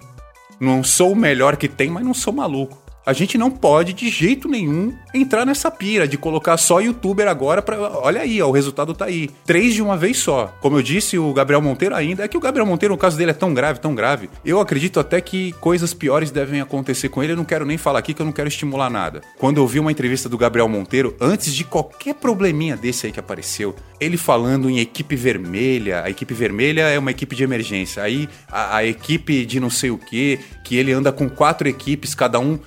Não 0.60 0.84
sou 0.84 1.12
o 1.12 1.16
melhor 1.16 1.58
que 1.58 1.68
tem, 1.68 1.90
mas 1.90 2.04
não 2.04 2.14
sou 2.14 2.34
maluco. 2.34 2.82
A 3.08 3.14
gente 3.14 3.38
não 3.38 3.50
pode 3.50 3.94
de 3.94 4.10
jeito 4.10 4.50
nenhum 4.50 4.94
entrar 5.14 5.46
nessa 5.46 5.72
pira 5.72 6.06
de 6.06 6.18
colocar 6.18 6.58
só 6.58 6.82
youtuber 6.82 7.26
agora 7.30 7.62
para, 7.62 7.80
olha 7.80 8.20
aí, 8.20 8.42
ó, 8.42 8.50
o 8.50 8.52
resultado 8.52 8.94
tá 8.94 9.06
aí. 9.06 9.30
Três 9.46 9.74
de 9.74 9.82
uma 9.82 9.96
vez 9.96 10.18
só. 10.18 10.54
Como 10.60 10.78
eu 10.78 10.82
disse, 10.82 11.18
o 11.18 11.32
Gabriel 11.32 11.62
Monteiro 11.62 11.96
ainda 11.96 12.26
é 12.26 12.28
que 12.28 12.36
o 12.36 12.42
Gabriel 12.42 12.66
Monteiro, 12.66 12.94
o 12.94 12.98
caso 12.98 13.18
dele 13.18 13.32
é 13.32 13.34
tão 13.34 13.54
grave, 13.54 13.80
tão 13.80 13.96
grave. 13.96 14.30
Eu 14.44 14.60
acredito 14.60 15.00
até 15.00 15.22
que 15.22 15.54
coisas 15.54 15.94
piores 15.94 16.32
devem 16.32 16.60
acontecer 16.60 17.08
com 17.08 17.24
ele. 17.24 17.32
Eu 17.32 17.38
não 17.38 17.46
quero 17.46 17.66
nem 17.66 17.78
falar 17.78 18.00
aqui 18.00 18.14
que 18.14 18.22
eu 18.22 18.26
não 18.26 18.34
quero 18.34 18.50
estimular 18.50 18.90
nada. 18.90 19.22
Quando 19.38 19.56
eu 19.56 19.66
vi 19.66 19.80
uma 19.80 19.90
entrevista 19.90 20.28
do 20.28 20.38
Gabriel 20.38 20.68
Monteiro, 20.68 21.16
antes 21.22 21.56
de 21.56 21.64
qualquer 21.64 22.16
probleminha 22.16 22.76
desse 22.76 23.06
aí 23.06 23.14
que 23.14 23.22
apareceu, 23.22 23.74
ele 24.02 24.18
falando 24.18 24.70
em 24.70 24.80
equipe 24.80 25.16
vermelha, 25.16 26.04
a 26.04 26.10
equipe 26.10 26.34
vermelha 26.34 26.82
é 26.82 27.00
uma 27.00 27.12
equipe 27.12 27.38
de 27.38 27.44
emergência. 27.46 28.04
Aí 28.04 28.28
a, 28.52 28.76
a 28.76 28.86
equipe 28.86 29.46
de 29.46 29.62
não 29.62 29.70
sei 29.70 29.92
o 29.92 29.98
que, 29.98 30.42
que 30.66 30.76
ele 30.76 30.92
anda 30.92 31.14
com 31.14 31.30
quatro 31.30 31.70
equipes, 31.70 32.14
cada 32.14 32.38
um 32.38 32.60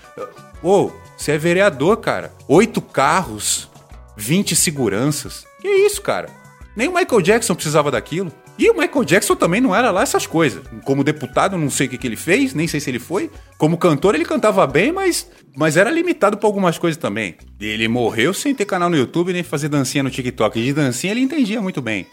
Ô, 0.62 0.90
você 1.16 1.32
é 1.32 1.38
vereador, 1.38 1.96
cara. 1.98 2.32
Oito 2.48 2.80
carros, 2.80 3.68
20 4.16 4.54
seguranças. 4.54 5.44
Que 5.60 5.68
isso, 5.68 6.02
cara? 6.02 6.28
Nem 6.76 6.88
o 6.88 6.94
Michael 6.94 7.22
Jackson 7.22 7.54
precisava 7.54 7.90
daquilo. 7.90 8.32
E 8.58 8.68
o 8.68 8.76
Michael 8.76 9.04
Jackson 9.04 9.34
também 9.34 9.60
não 9.60 9.74
era 9.74 9.90
lá 9.90 10.02
essas 10.02 10.26
coisas. 10.26 10.62
Como 10.84 11.02
deputado, 11.02 11.56
não 11.56 11.70
sei 11.70 11.86
o 11.86 11.90
que, 11.90 11.96
que 11.96 12.06
ele 12.06 12.16
fez, 12.16 12.52
nem 12.52 12.68
sei 12.68 12.78
se 12.78 12.90
ele 12.90 12.98
foi. 12.98 13.30
Como 13.56 13.78
cantor, 13.78 14.14
ele 14.14 14.24
cantava 14.24 14.66
bem, 14.66 14.92
mas, 14.92 15.30
mas 15.56 15.78
era 15.78 15.90
limitado 15.90 16.36
por 16.36 16.46
algumas 16.46 16.76
coisas 16.76 16.98
também. 16.98 17.36
Ele 17.58 17.88
morreu 17.88 18.34
sem 18.34 18.54
ter 18.54 18.66
canal 18.66 18.90
no 18.90 18.96
YouTube 18.98 19.32
nem 19.32 19.42
fazer 19.42 19.68
dancinha 19.70 20.02
no 20.02 20.10
TikTok. 20.10 20.62
De 20.62 20.74
dancinha 20.74 21.12
ele 21.12 21.22
entendia 21.22 21.60
muito 21.62 21.80
bem. 21.80 22.06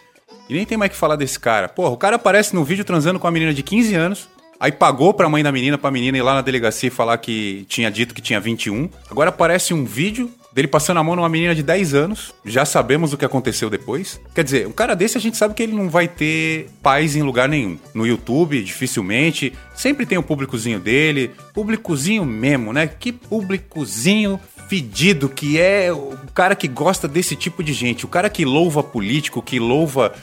E 0.49 0.53
nem 0.53 0.65
tem 0.65 0.77
mais 0.77 0.91
que 0.91 0.97
falar 0.97 1.17
desse 1.17 1.37
cara. 1.37 1.67
Porra, 1.67 1.89
o 1.89 1.97
cara 1.97 2.15
aparece 2.15 2.55
no 2.55 2.63
vídeo 2.63 2.85
transando 2.85 3.19
com 3.19 3.27
uma 3.27 3.31
menina 3.31 3.53
de 3.53 3.61
15 3.61 3.95
anos. 3.95 4.29
Aí 4.59 4.71
pagou 4.71 5.13
pra 5.13 5.29
mãe 5.29 5.43
da 5.43 5.51
menina, 5.51 5.77
pra 5.77 5.91
menina 5.91 6.17
ir 6.17 6.21
lá 6.21 6.33
na 6.33 6.41
delegacia 6.41 6.87
e 6.87 6.91
falar 6.91 7.17
que 7.17 7.65
tinha 7.69 7.91
dito 7.91 8.13
que 8.13 8.21
tinha 8.21 8.39
21. 8.39 8.89
Agora 9.09 9.29
aparece 9.29 9.73
um 9.73 9.85
vídeo 9.85 10.31
dele 10.57 10.67
passando 10.67 10.97
a 10.97 11.03
mão 11.03 11.15
numa 11.15 11.29
menina 11.29 11.53
de 11.53 11.61
10 11.61 11.93
anos. 11.93 12.33
Já 12.43 12.65
sabemos 12.65 13.13
o 13.13 13.17
que 13.17 13.23
aconteceu 13.23 13.69
depois. 13.69 14.19
Quer 14.33 14.43
dizer, 14.43 14.67
um 14.67 14.71
cara 14.71 14.95
desse 14.95 15.15
a 15.15 15.21
gente 15.21 15.37
sabe 15.37 15.53
que 15.53 15.61
ele 15.61 15.73
não 15.73 15.87
vai 15.87 16.07
ter 16.07 16.67
paz 16.81 17.15
em 17.15 17.21
lugar 17.21 17.47
nenhum. 17.47 17.77
No 17.93 18.07
YouTube, 18.07 18.63
dificilmente. 18.63 19.53
Sempre 19.77 20.07
tem 20.07 20.17
o 20.17 20.23
públicozinho 20.23 20.79
dele. 20.79 21.31
Públicozinho 21.53 22.25
mesmo, 22.25 22.73
né? 22.73 22.87
Que 22.87 23.11
públicozinho 23.11 24.39
fedido 24.67 25.29
que 25.29 25.59
é 25.59 25.93
o 25.93 26.17
cara 26.33 26.55
que 26.55 26.67
gosta 26.67 27.07
desse 27.07 27.35
tipo 27.35 27.63
de 27.63 27.71
gente, 27.71 28.03
o 28.03 28.07
cara 28.09 28.29
que 28.29 28.43
louva 28.43 28.83
político, 28.83 29.41
que 29.41 29.59
louva 29.59 30.13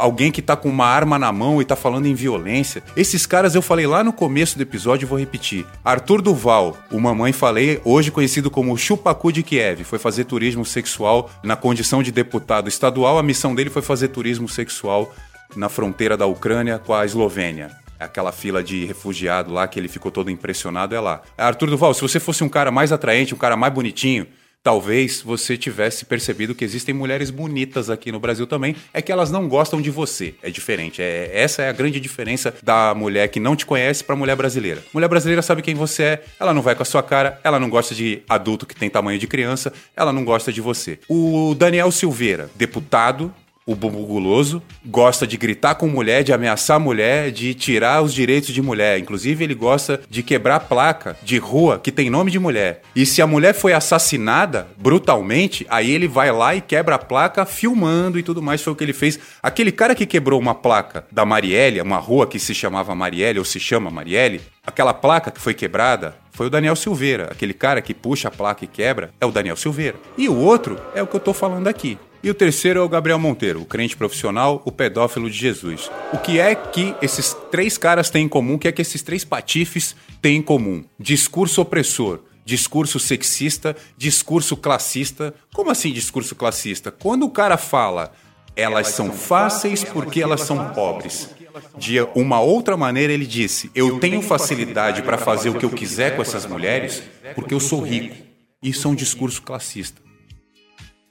alguém 0.00 0.32
que 0.32 0.42
tá 0.42 0.56
com 0.56 0.68
uma 0.68 0.86
arma 0.86 1.18
na 1.18 1.30
mão 1.30 1.62
e 1.62 1.64
tá 1.64 1.76
falando 1.76 2.06
em 2.06 2.14
violência. 2.14 2.82
Esses 2.96 3.26
caras 3.26 3.54
eu 3.54 3.62
falei 3.62 3.86
lá 3.86 4.02
no 4.02 4.12
começo 4.12 4.56
do 4.56 4.62
episódio 4.62 5.06
vou 5.06 5.18
repetir. 5.18 5.64
Arthur 5.84 6.20
Duval, 6.20 6.76
o 6.90 6.98
mamãe 6.98 7.32
falei, 7.32 7.80
hoje 7.84 8.10
conhecido 8.10 8.50
como 8.50 8.76
Chupacu 8.76 9.30
de 9.30 9.42
Kiev, 9.42 9.84
foi 9.84 9.98
fazer 9.98 10.24
turismo 10.24 10.64
sexual 10.64 11.30
na 11.42 11.54
condição 11.54 12.02
de 12.02 12.10
deputado 12.10 12.68
estadual. 12.68 13.18
A 13.18 13.22
missão 13.22 13.54
dele 13.54 13.70
foi 13.70 13.82
fazer 13.82 14.08
turismo 14.08 14.48
sexual 14.48 15.14
na 15.54 15.68
fronteira 15.68 16.16
da 16.16 16.26
Ucrânia 16.26 16.78
com 16.78 16.94
a 16.94 17.04
Eslovênia 17.04 17.81
aquela 18.02 18.32
fila 18.32 18.62
de 18.62 18.84
refugiado 18.84 19.52
lá 19.52 19.66
que 19.66 19.78
ele 19.78 19.88
ficou 19.88 20.10
todo 20.10 20.30
impressionado 20.30 20.94
é 20.94 21.00
lá. 21.00 21.22
Arthur 21.36 21.70
Duval, 21.70 21.94
se 21.94 22.02
você 22.02 22.20
fosse 22.20 22.44
um 22.44 22.48
cara 22.48 22.70
mais 22.70 22.92
atraente, 22.92 23.34
um 23.34 23.38
cara 23.38 23.56
mais 23.56 23.72
bonitinho, 23.72 24.26
talvez 24.62 25.20
você 25.20 25.56
tivesse 25.56 26.04
percebido 26.04 26.54
que 26.54 26.64
existem 26.64 26.94
mulheres 26.94 27.30
bonitas 27.30 27.90
aqui 27.90 28.12
no 28.12 28.20
Brasil 28.20 28.46
também, 28.46 28.76
é 28.94 29.02
que 29.02 29.10
elas 29.10 29.30
não 29.30 29.48
gostam 29.48 29.80
de 29.80 29.90
você. 29.90 30.34
É 30.42 30.50
diferente. 30.50 31.02
É, 31.02 31.30
essa 31.32 31.62
é 31.62 31.68
a 31.68 31.72
grande 31.72 31.98
diferença 31.98 32.54
da 32.62 32.94
mulher 32.94 33.28
que 33.28 33.40
não 33.40 33.56
te 33.56 33.66
conhece 33.66 34.04
para 34.04 34.14
mulher 34.14 34.36
brasileira. 34.36 34.82
Mulher 34.92 35.08
brasileira 35.08 35.42
sabe 35.42 35.62
quem 35.62 35.74
você 35.74 36.02
é, 36.02 36.22
ela 36.38 36.54
não 36.54 36.62
vai 36.62 36.74
com 36.74 36.82
a 36.82 36.86
sua 36.86 37.02
cara, 37.02 37.40
ela 37.42 37.58
não 37.58 37.68
gosta 37.68 37.94
de 37.94 38.22
adulto 38.28 38.66
que 38.66 38.76
tem 38.76 38.88
tamanho 38.88 39.18
de 39.18 39.26
criança, 39.26 39.72
ela 39.96 40.12
não 40.12 40.24
gosta 40.24 40.52
de 40.52 40.60
você. 40.60 40.98
O 41.08 41.54
Daniel 41.56 41.90
Silveira, 41.90 42.48
deputado 42.54 43.34
o 43.66 43.74
bumbum 43.74 44.04
guloso 44.04 44.62
gosta 44.84 45.26
de 45.26 45.36
gritar 45.36 45.76
com 45.76 45.86
mulher, 45.86 46.24
de 46.24 46.32
ameaçar 46.32 46.80
mulher, 46.80 47.30
de 47.30 47.54
tirar 47.54 48.02
os 48.02 48.12
direitos 48.12 48.52
de 48.52 48.60
mulher. 48.60 48.98
Inclusive, 48.98 49.44
ele 49.44 49.54
gosta 49.54 50.00
de 50.08 50.22
quebrar 50.22 50.60
placa 50.60 51.16
de 51.22 51.38
rua 51.38 51.78
que 51.78 51.92
tem 51.92 52.10
nome 52.10 52.30
de 52.30 52.38
mulher. 52.38 52.82
E 52.94 53.06
se 53.06 53.22
a 53.22 53.26
mulher 53.26 53.54
foi 53.54 53.72
assassinada 53.72 54.68
brutalmente, 54.76 55.66
aí 55.68 55.90
ele 55.90 56.08
vai 56.08 56.32
lá 56.32 56.54
e 56.54 56.60
quebra 56.60 56.96
a 56.96 56.98
placa 56.98 57.46
filmando 57.46 58.18
e 58.18 58.22
tudo 58.22 58.42
mais. 58.42 58.62
Foi 58.62 58.72
o 58.72 58.76
que 58.76 58.84
ele 58.84 58.92
fez. 58.92 59.18
Aquele 59.42 59.70
cara 59.70 59.94
que 59.94 60.06
quebrou 60.06 60.40
uma 60.40 60.54
placa 60.54 61.06
da 61.10 61.24
Marielle, 61.24 61.80
uma 61.80 61.98
rua 61.98 62.26
que 62.26 62.38
se 62.38 62.54
chamava 62.54 62.94
Marielle 62.94 63.38
ou 63.38 63.44
se 63.44 63.60
chama 63.60 63.90
Marielle, 63.90 64.40
aquela 64.66 64.92
placa 64.92 65.30
que 65.30 65.40
foi 65.40 65.54
quebrada 65.54 66.16
foi 66.32 66.46
o 66.46 66.50
Daniel 66.50 66.74
Silveira. 66.74 67.28
Aquele 67.30 67.54
cara 67.54 67.80
que 67.80 67.94
puxa 67.94 68.28
a 68.28 68.30
placa 68.30 68.64
e 68.64 68.68
quebra 68.68 69.10
é 69.20 69.26
o 69.26 69.30
Daniel 69.30 69.56
Silveira. 69.56 69.96
E 70.16 70.28
o 70.28 70.36
outro 70.36 70.80
é 70.94 71.02
o 71.02 71.06
que 71.06 71.14
eu 71.14 71.20
tô 71.20 71.32
falando 71.32 71.68
aqui. 71.68 71.98
E 72.22 72.30
o 72.30 72.34
terceiro 72.34 72.78
é 72.78 72.82
o 72.82 72.88
Gabriel 72.88 73.18
Monteiro, 73.18 73.62
o 73.62 73.64
crente 73.64 73.96
profissional, 73.96 74.62
o 74.64 74.70
pedófilo 74.70 75.28
de 75.28 75.36
Jesus. 75.36 75.90
O 76.12 76.18
que 76.18 76.38
é 76.38 76.54
que 76.54 76.94
esses 77.02 77.36
três 77.50 77.76
caras 77.76 78.10
têm 78.10 78.26
em 78.26 78.28
comum? 78.28 78.54
O 78.54 78.58
que 78.58 78.68
é 78.68 78.72
que 78.72 78.80
esses 78.80 79.02
três 79.02 79.24
patifes 79.24 79.96
têm 80.20 80.36
em 80.36 80.42
comum? 80.42 80.84
Discurso 80.98 81.60
opressor, 81.60 82.20
discurso 82.44 83.00
sexista, 83.00 83.74
discurso 83.96 84.56
classista. 84.56 85.34
Como 85.52 85.70
assim 85.70 85.92
discurso 85.92 86.36
classista? 86.36 86.92
Quando 86.92 87.24
o 87.24 87.30
cara 87.30 87.56
fala 87.56 88.12
elas 88.54 88.88
são 88.88 89.10
fáceis 89.10 89.82
porque 89.82 90.22
elas 90.22 90.42
são 90.42 90.70
pobres. 90.70 91.30
De 91.76 92.00
uma 92.14 92.40
outra 92.40 92.76
maneira, 92.76 93.12
ele 93.12 93.26
disse: 93.26 93.70
Eu 93.74 93.98
tenho 93.98 94.22
facilidade 94.22 95.02
para 95.02 95.18
fazer 95.18 95.50
o 95.50 95.54
que 95.58 95.64
eu 95.64 95.70
quiser 95.70 96.16
com 96.16 96.22
essas 96.22 96.46
mulheres 96.46 97.02
porque 97.34 97.54
eu 97.54 97.60
sou 97.60 97.80
rico. 97.80 98.14
Isso 98.62 98.86
é 98.86 98.90
um 98.90 98.94
discurso 98.94 99.42
classista. 99.42 100.01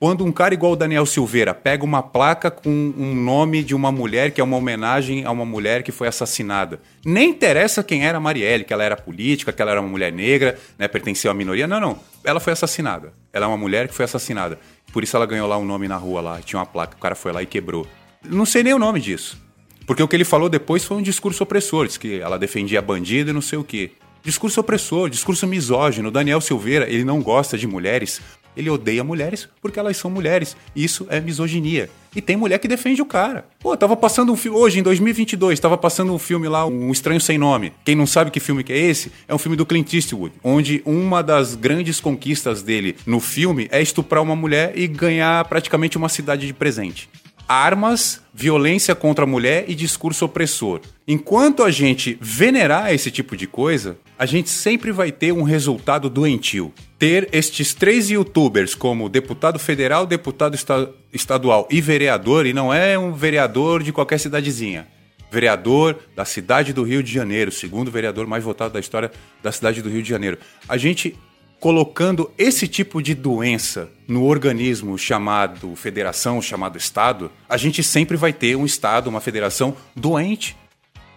Quando 0.02 0.26
um 0.26 0.32
cara 0.32 0.56
igual 0.56 0.72
o 0.72 0.76
Daniel 0.76 1.06
Silveira 1.06 1.54
pega 1.54 1.86
uma 1.86 2.02
placa 2.02 2.50
com 2.50 2.92
um 2.98 3.14
nome 3.14 3.64
de 3.64 3.76
uma 3.76 3.92
mulher 3.92 4.32
que 4.32 4.42
é 4.42 4.44
uma 4.44 4.58
homenagem 4.58 5.26
a 5.26 5.30
uma 5.30 5.46
mulher 5.46 5.84
que 5.84 5.92
foi 5.92 6.08
assassinada, 6.08 6.82
nem 7.06 7.30
interessa 7.30 7.84
quem 7.84 8.04
era 8.04 8.18
a 8.18 8.20
Marielle, 8.20 8.64
que 8.64 8.74
ela 8.74 8.84
era 8.84 8.98
política, 8.98 9.54
que 9.54 9.62
ela 9.62 9.70
era 9.70 9.80
uma 9.80 9.88
mulher 9.88 10.12
negra, 10.12 10.58
né, 10.76 10.88
pertencia 10.88 11.30
à 11.30 11.36
minoria. 11.36 11.68
Não, 11.68 11.80
não. 11.80 12.00
Ela 12.24 12.40
foi 12.40 12.52
assassinada. 12.52 13.14
Ela 13.32 13.46
é 13.46 13.48
uma 13.48 13.58
mulher 13.58 13.88
que 13.88 13.94
foi 13.94 14.06
assassinada. 14.06 14.58
Por 14.92 15.04
isso 15.04 15.16
ela 15.16 15.28
ganhou 15.28 15.48
lá 15.48 15.56
um 15.60 15.66
nome 15.66 15.88
na 15.88 15.98
rua 15.98 16.20
lá, 16.20 16.42
tinha 16.42 16.58
uma 16.60 16.66
placa, 16.66 16.98
o 16.98 17.00
cara 17.00 17.14
foi 17.14 17.32
lá 17.32 17.44
e 17.44 17.46
quebrou. 17.46 17.86
Não 18.26 18.44
sei 18.48 18.64
nem 18.64 18.74
o 18.74 18.80
nome 18.80 19.00
disso. 19.00 19.40
Porque 19.86 20.02
o 20.02 20.08
que 20.08 20.16
ele 20.16 20.26
falou 20.26 20.50
depois 20.50 20.84
foi 20.84 20.98
um 20.98 21.02
discurso 21.04 21.44
opressor, 21.44 21.86
diz 21.86 21.98
que 21.98 22.20
ela 22.20 22.40
defendia 22.40 22.82
bandido 22.82 23.30
e 23.30 23.34
não 23.34 23.40
sei 23.42 23.60
o 23.60 23.64
quê. 23.64 23.92
Discurso 24.24 24.60
opressor, 24.60 25.10
discurso 25.10 25.48
misógino. 25.48 26.12
Daniel 26.12 26.42
Silveira, 26.42 26.90
ele 26.90 27.04
não 27.04 27.22
gosta 27.22 27.58
de 27.58 27.68
mulheres 27.68 28.22
ele 28.56 28.70
odeia 28.70 29.04
mulheres 29.04 29.48
porque 29.62 29.80
elas 29.80 29.98
são 29.98 30.10
mulheres. 30.10 30.56
Isso 30.76 31.08
é 31.10 31.20
misoginia. 31.20 31.90
E 32.14 32.22
tem 32.22 32.36
mulher 32.36 32.60
que 32.60 32.68
defende 32.68 33.02
o 33.02 33.06
cara. 33.06 33.46
Pô, 33.60 33.76
tava 33.78 33.96
passando 33.96 34.34
um 34.34 34.36
filme 34.36 34.58
hoje 34.58 34.80
em 34.80 34.84
2022, 34.84 35.60
tava 35.60 35.78
passando 35.78 36.14
um 36.14 36.20
filme 36.20 36.48
lá, 36.48 36.66
Um 36.66 36.92
Estranho 36.92 37.22
Sem 37.22 37.38
Nome. 37.38 37.72
Quem 37.86 37.96
não 37.96 38.06
sabe 38.06 38.32
que 38.32 38.40
filme 38.40 38.64
que 38.64 38.74
é 38.74 38.78
esse, 38.78 39.12
é 39.28 39.34
um 39.34 39.38
filme 39.38 39.56
do 39.56 39.66
Clint 39.66 39.94
Eastwood, 39.94 40.36
onde 40.44 40.82
uma 40.86 41.24
das 41.24 41.56
grandes 41.56 42.02
conquistas 42.02 42.62
dele 42.62 42.98
no 43.06 43.22
filme 43.22 43.70
é 43.72 43.82
estuprar 43.82 44.22
uma 44.22 44.36
mulher 44.36 44.74
e 44.76 44.88
ganhar 44.88 45.46
praticamente 45.46 45.98
uma 45.98 46.10
cidade 46.10 46.46
de 46.46 46.54
presente 46.54 47.10
armas, 47.52 48.22
violência 48.34 48.96
contra 48.96 49.26
a 49.26 49.28
mulher 49.28 49.66
e 49.68 49.76
discurso 49.76 50.24
opressor. 50.24 50.80
Enquanto 51.06 51.64
a 51.64 51.70
gente 51.70 52.18
venerar 52.22 52.94
esse 52.94 53.12
tipo 53.12 53.36
de 53.36 53.46
coisa, 53.46 53.98
a 54.18 54.26
gente 54.26 54.50
sempre 54.50 54.92
vai 54.92 55.12
ter 55.12 55.34
um 55.34 55.44
resultado 55.44 56.10
doentio. 56.10 56.74
Ter 56.98 57.28
estes 57.34 57.74
três 57.74 58.10
youtubers 58.10 58.74
como 58.74 59.10
deputado 59.10 59.60
federal, 59.60 60.06
deputado 60.06 60.54
esta 60.54 60.90
estadual 61.12 61.68
e 61.70 61.82
vereador, 61.82 62.46
e 62.46 62.54
não 62.54 62.74
é 62.74 62.98
um 62.98 63.12
vereador 63.12 63.84
de 63.84 63.92
qualquer 63.92 64.20
cidadezinha. 64.20 64.88
Vereador 65.30 66.00
da 66.16 66.24
cidade 66.24 66.72
do 66.72 66.84
Rio 66.84 67.04
de 67.04 67.12
Janeiro, 67.12 67.52
segundo 67.52 67.92
vereador 67.92 68.28
mais 68.28 68.44
votado 68.46 68.74
da 68.74 68.80
história 68.80 69.12
da 69.44 69.52
cidade 69.52 69.82
do 69.82 69.90
Rio 69.90 70.04
de 70.04 70.10
Janeiro. 70.10 70.38
A 70.70 70.78
gente 70.78 71.18
colocando 71.62 72.32
esse 72.40 72.68
tipo 72.68 73.04
de 73.04 73.14
doença 73.14 73.88
no 74.08 74.26
organismo 74.26 74.98
chamado 74.98 75.76
federação, 75.76 76.42
chamado 76.42 76.76
Estado, 76.76 77.32
a 77.48 77.56
gente 77.56 77.84
sempre 77.84 78.18
vai 78.18 78.34
ter 78.34 78.56
um 78.56 78.66
Estado, 78.66 79.08
uma 79.08 79.22
federação 79.22 79.78
doente. 79.96 80.58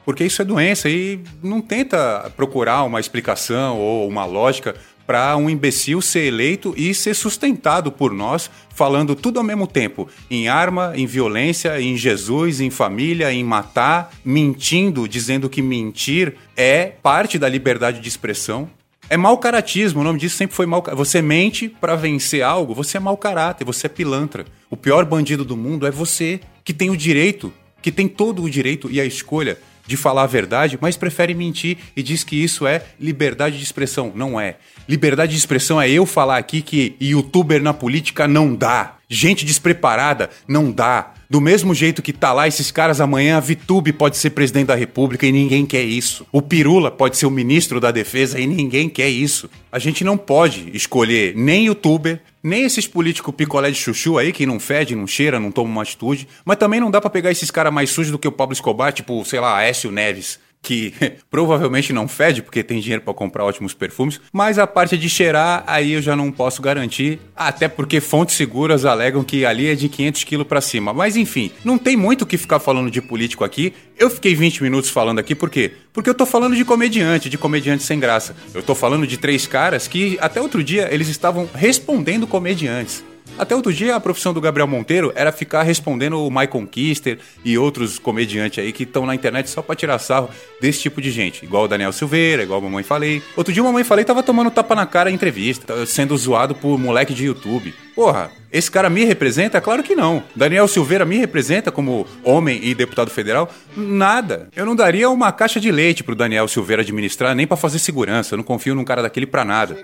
Porque 0.05 0.23
isso 0.23 0.43
é 0.43 0.45
doença 0.45 0.87
e 0.91 1.19
não 1.43 1.63
tenta 1.63 2.31
procurar 2.37 2.83
uma 2.83 3.01
explicação 3.01 3.81
ou 3.81 4.07
uma 4.07 4.27
lógica 4.27 4.77
para 5.07 5.35
um 5.35 5.49
imbecil 5.49 6.03
ser 6.03 6.27
eleito 6.27 6.75
e 6.77 6.93
ser 6.93 7.15
sustentado 7.15 7.91
por 7.91 8.13
nós, 8.13 8.51
falando 8.69 9.15
tudo 9.15 9.39
ao 9.39 9.45
mesmo 9.45 9.67
tempo, 9.67 10.09
em 10.31 10.47
arma, 10.47 10.93
em 10.95 11.07
violência, 11.07 11.81
em 11.81 11.97
Jesus, 11.97 12.61
em 12.61 12.69
família, 12.69 13.33
em 13.33 13.43
matar, 13.43 14.13
mentindo, 14.23 15.09
dizendo 15.09 15.49
que 15.49 15.63
mentir 15.63 16.37
é 16.55 16.85
parte 16.85 17.39
da 17.39 17.49
liberdade 17.49 17.99
de 17.99 18.09
expressão. 18.09 18.69
É 19.09 19.17
mau 19.17 19.37
caratismo, 19.39 20.01
o 20.01 20.05
nome 20.05 20.19
disso 20.19 20.37
sempre 20.37 20.57
foi 20.57 20.65
mau 20.65 20.83
Você 20.95 21.21
mente 21.21 21.69
para 21.69 21.95
vencer 21.95 22.43
algo, 22.43 22.75
você 22.75 22.97
é 22.97 23.01
mau 23.01 23.17
caráter, 23.17 23.65
você 23.65 23.87
é 23.87 23.91
pilantra. 23.91 24.47
O 24.71 24.77
pior 24.77 25.05
bandido 25.05 25.45
do 25.45 25.57
mundo 25.57 25.87
é 25.87 25.91
você, 25.91 26.41
que 26.65 26.73
tem 26.73 26.91
o 26.91 26.97
direito, 26.97 27.53
que 27.83 27.93
tem 27.93 28.09
todo 28.09 28.43
o 28.43 28.51
direito 28.51 28.91
e 28.91 29.01
a 29.01 29.05
escolha 29.05 29.59
de 29.87 29.97
falar 29.97 30.23
a 30.23 30.27
verdade, 30.27 30.79
mas 30.81 30.97
prefere 30.97 31.35
mentir 31.35 31.77
e 31.95 32.03
diz 32.03 32.25
que 32.25 32.43
isso 32.43 32.67
é 32.67 32.83
liberdade 32.99 33.59
de 33.59 33.63
expressão. 33.63 34.11
Não 34.15 34.41
é. 34.41 34.57
Liberdade 34.89 35.33
de 35.33 35.39
expressão 35.39 35.81
é 35.81 35.91
eu 35.91 36.07
falar 36.07 36.39
aqui 36.39 36.63
que 36.63 36.97
youtuber 37.01 37.63
na 37.63 37.75
política 37.75 38.27
não 38.27 38.55
dá. 38.55 38.97
Gente 39.09 39.45
despreparada 39.45 40.31
não 40.49 40.73
dá. 40.73 41.13
Do 41.35 41.41
mesmo 41.41 41.75
jeito 41.75 42.01
que 42.01 42.13
tá 42.13 42.33
lá 42.33 42.47
esses 42.47 42.71
caras 42.71 43.01
amanhã, 43.01 43.37
a 43.37 43.41
Vitube 43.41 43.93
pode 43.93 44.17
ser 44.17 44.31
presidente 44.31 44.69
da 44.69 44.77
República 44.77 45.27
e 45.27 45.33
ninguém 45.33 45.67
quer 45.67 45.83
isso. 45.83 46.25
O 46.31 46.41
Pirula 46.41 46.93
pode 46.93 47.17
ser 47.17 47.27
o 47.27 47.31
ministro 47.31 47.81
da 47.81 47.91
Defesa 47.91 48.39
e 48.39 48.47
ninguém 48.47 48.89
quer 48.89 49.09
isso. 49.09 49.51
A 49.73 49.81
gente 49.81 50.05
não 50.05 50.17
pode 50.17 50.71
escolher 50.73 51.35
nem 51.35 51.67
youtuber, 51.67 52.21
nem 52.41 52.63
esses 52.63 52.87
políticos 52.87 53.35
picolé 53.35 53.73
de 53.73 53.77
chuchu 53.77 54.17
aí 54.17 54.33
que 54.33 54.47
não 54.47 54.61
fede, 54.61 54.95
não 54.95 55.09
cheira, 55.09 55.41
não 55.41 55.51
toma 55.51 55.69
uma 55.69 55.83
atitude, 55.83 56.29
mas 56.45 56.57
também 56.57 56.79
não 56.79 56.89
dá 56.89 57.01
para 57.01 57.11
pegar 57.11 57.33
esses 57.33 57.51
caras 57.51 57.75
mais 57.75 57.91
sujos 57.91 58.13
do 58.13 58.19
que 58.21 58.29
o 58.29 58.33
Pablo 58.33 58.53
Escobar, 58.53 58.93
tipo, 58.93 59.25
sei 59.25 59.41
lá, 59.41 59.57
Aécio 59.57 59.91
Neves 59.91 60.39
que 60.65 60.95
provavelmente 61.31 61.93
não 61.93 62.09
fede 62.09 62.43
porque 62.43 62.65
tem 62.65 62.81
dinheiro 62.81 63.03
para 63.03 63.15
comprar 63.15 63.45
ótimos 63.45 63.75
perfumes, 63.75 64.21
mas 64.33 64.59
a 64.59 64.67
parte 64.67 64.99
de 64.99 65.09
cheirar 65.09 65.63
aí 65.67 65.93
eu 65.93 66.03
já 66.03 66.17
não 66.17 66.33
posso 66.33 66.61
garantir, 66.61 67.21
até 67.37 67.69
porque 67.69 68.01
fontes 68.01 68.35
seguras 68.35 68.85
alegam 68.85 69.23
que 69.23 69.45
ali 69.45 69.69
é 69.69 69.75
de 69.75 69.89
500 69.89 70.25
quilos 70.25 70.47
para 70.47 70.61
cima. 70.61 70.93
Mas 70.93 71.17
enfim, 71.17 71.53
não 71.65 71.79
tem 71.79 71.97
muito 71.97 72.23
o 72.23 72.27
que 72.27 72.39
ficar 72.39 72.59
falando 72.59 72.91
de 72.91 73.01
político 73.01 73.45
aqui. 73.45 73.75
Eu 73.97 74.11
fiquei 74.11 74.35
20 74.35 74.63
minutos 74.63 74.91
falando 74.91 75.19
aqui 75.19 75.35
por 75.35 75.51
quê? 75.51 75.73
Porque 75.93 76.11
eu 76.11 76.15
tô 76.15 76.27
falando 76.27 76.57
de 76.57 76.65
comediante, 76.65 77.29
de 77.29 77.39
comediante 77.39 77.83
sem 77.83 78.01
graça. 78.01 78.35
Eu 78.53 78.63
tô 78.63 78.75
falando 78.75 79.07
de 79.07 79.19
três 79.19 79.47
caras 79.47 79.87
que 79.87 80.19
até 80.21 80.41
outro 80.41 80.65
dia 80.65 80.89
eles 80.91 81.09
estavam 81.09 81.49
respondendo 81.55 82.27
comediantes. 82.27 83.05
Até 83.37 83.55
outro 83.55 83.73
dia, 83.73 83.97
a 83.97 84.01
profissão 84.01 84.33
do 84.33 84.41
Gabriel 84.41 84.67
Monteiro 84.67 85.13
era 85.15 85.33
ficar 85.33 85.63
respondendo 85.63 86.21
o 86.21 86.31
Michael 86.31 86.67
Kister 86.71 87.19
e 87.45 87.59
outros 87.59 87.99
comediantes 87.99 88.63
aí 88.63 88.73
que 88.73 88.85
estão 88.85 89.05
na 89.07 89.15
internet 89.15 89.51
só 89.51 89.61
pra 89.61 89.75
tirar 89.75 89.99
sarro 89.99 90.31
desse 90.61 90.81
tipo 90.83 91.01
de 91.03 91.11
gente. 91.11 91.45
Igual 91.45 91.65
o 91.65 91.69
Daniel 91.69 91.93
Silveira, 91.93 92.45
igual 92.45 92.61
a 92.61 92.63
Mamãe 92.63 92.85
Falei. 92.85 93.23
Outro 93.37 93.53
dia, 93.53 93.63
a 93.63 93.67
Mamãe 93.67 93.83
Falei 93.83 94.05
tava 94.05 94.23
tomando 94.23 94.51
tapa 94.51 94.75
na 94.75 94.87
cara 94.87 95.11
em 95.11 95.15
entrevista, 95.15 95.85
sendo 95.87 96.17
zoado 96.17 96.55
por 96.55 96.79
moleque 96.79 97.13
de 97.13 97.25
YouTube. 97.25 97.75
Porra, 97.95 98.31
esse 98.53 98.71
cara 98.71 98.89
me 98.91 99.05
representa? 99.05 99.61
Claro 99.61 99.83
que 99.83 99.95
não. 99.95 100.23
Daniel 100.35 100.69
Silveira 100.69 101.05
me 101.05 101.17
representa 101.19 101.73
como 101.73 102.07
homem 102.23 102.61
e 102.63 102.75
deputado 102.75 103.11
federal? 103.11 103.49
Nada. 103.77 104.49
Eu 104.55 104.65
não 104.67 104.77
daria 104.77 105.11
uma 105.11 105.33
caixa 105.33 105.61
de 105.61 105.71
leite 105.73 106.05
pro 106.05 106.15
Daniel 106.15 106.47
Silveira 106.47 106.83
administrar 106.83 107.35
nem 107.35 107.47
para 107.47 107.57
fazer 107.57 107.79
segurança. 107.79 108.35
Eu 108.35 108.39
não 108.39 108.45
confio 108.45 108.75
num 108.75 108.85
cara 108.85 109.03
daquele 109.03 109.27
pra 109.27 109.45
nada. 109.45 109.77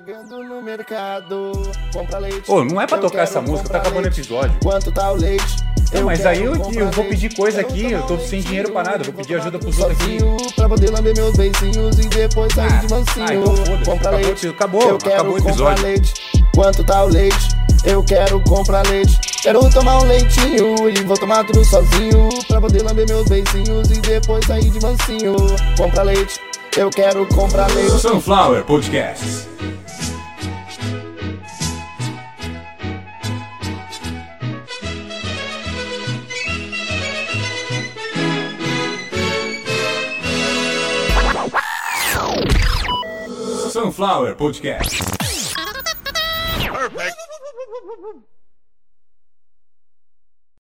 Ô, 2.49 2.55
oh, 2.55 2.64
não 2.64 2.81
é 2.81 2.87
pra 2.87 2.99
tocar 2.99 3.23
essa 3.23 3.40
música, 3.40 3.68
tá 3.68 3.79
acabando 3.79 4.05
o 4.05 4.09
episódio. 4.09 4.57
Quanto 4.62 4.92
tá 4.92 5.11
o 5.11 5.16
leite? 5.16 5.70
Não, 5.92 6.05
mas 6.05 6.25
aí 6.25 6.44
eu, 6.44 6.55
eu 6.55 6.90
vou 6.90 7.05
pedir 7.05 7.35
coisa 7.35 7.61
aqui, 7.61 7.90
eu 7.90 8.03
tô 8.03 8.16
sem 8.18 8.40
dinheiro 8.40 8.70
pra 8.70 8.85
nada, 8.85 9.03
vou 9.03 9.12
pedir 9.12 9.35
ajuda 9.35 9.59
pros 9.59 9.79
outros 9.79 10.01
aqui. 10.01 10.18
Pra 10.55 10.68
poder 10.68 10.90
lamber 10.90 11.16
meus 11.16 11.37
beicinhos 11.37 11.99
e 11.99 12.09
depois 12.09 12.53
sair 12.55 12.73
ah, 12.73 12.77
de 12.77 12.88
mansinho. 12.88 13.27
Ah, 13.29 13.35
então 13.35 13.57
foda-se, 13.85 14.49
acabou, 14.49 14.81
acabou, 14.83 15.12
acabou 15.12 15.35
o 15.35 15.38
episódio. 15.38 15.85
Leite. 15.85 16.14
Quanto 16.55 16.85
tá 16.85 17.05
o 17.05 17.09
leite? 17.09 17.49
Eu 17.85 18.05
quero 18.05 18.40
comprar 18.42 18.87
leite. 18.87 19.18
Quero 19.42 19.68
tomar 19.70 20.03
um 20.03 20.07
leitinho 20.07 20.88
e 20.88 21.03
vou 21.03 21.16
tomar 21.16 21.44
tudo 21.44 21.64
sozinho. 21.64 22.29
Pra 22.46 22.61
poder 22.61 22.83
lamber 22.83 23.07
meus 23.09 23.27
beicinhos 23.29 23.90
e 23.90 24.01
depois 24.01 24.44
sair 24.46 24.70
de 24.70 24.81
mansinho. 24.81 25.35
Comprar 25.77 26.03
leite. 26.03 26.38
Eu 26.77 26.90
quero 26.90 27.27
comprar 27.27 27.68
leite. 27.75 27.99
Sunflower 27.99 28.64
Podcast. 28.64 29.49
Sunflower 44.01 44.35
Podcast. 44.35 44.97
Perfect. 46.73 47.17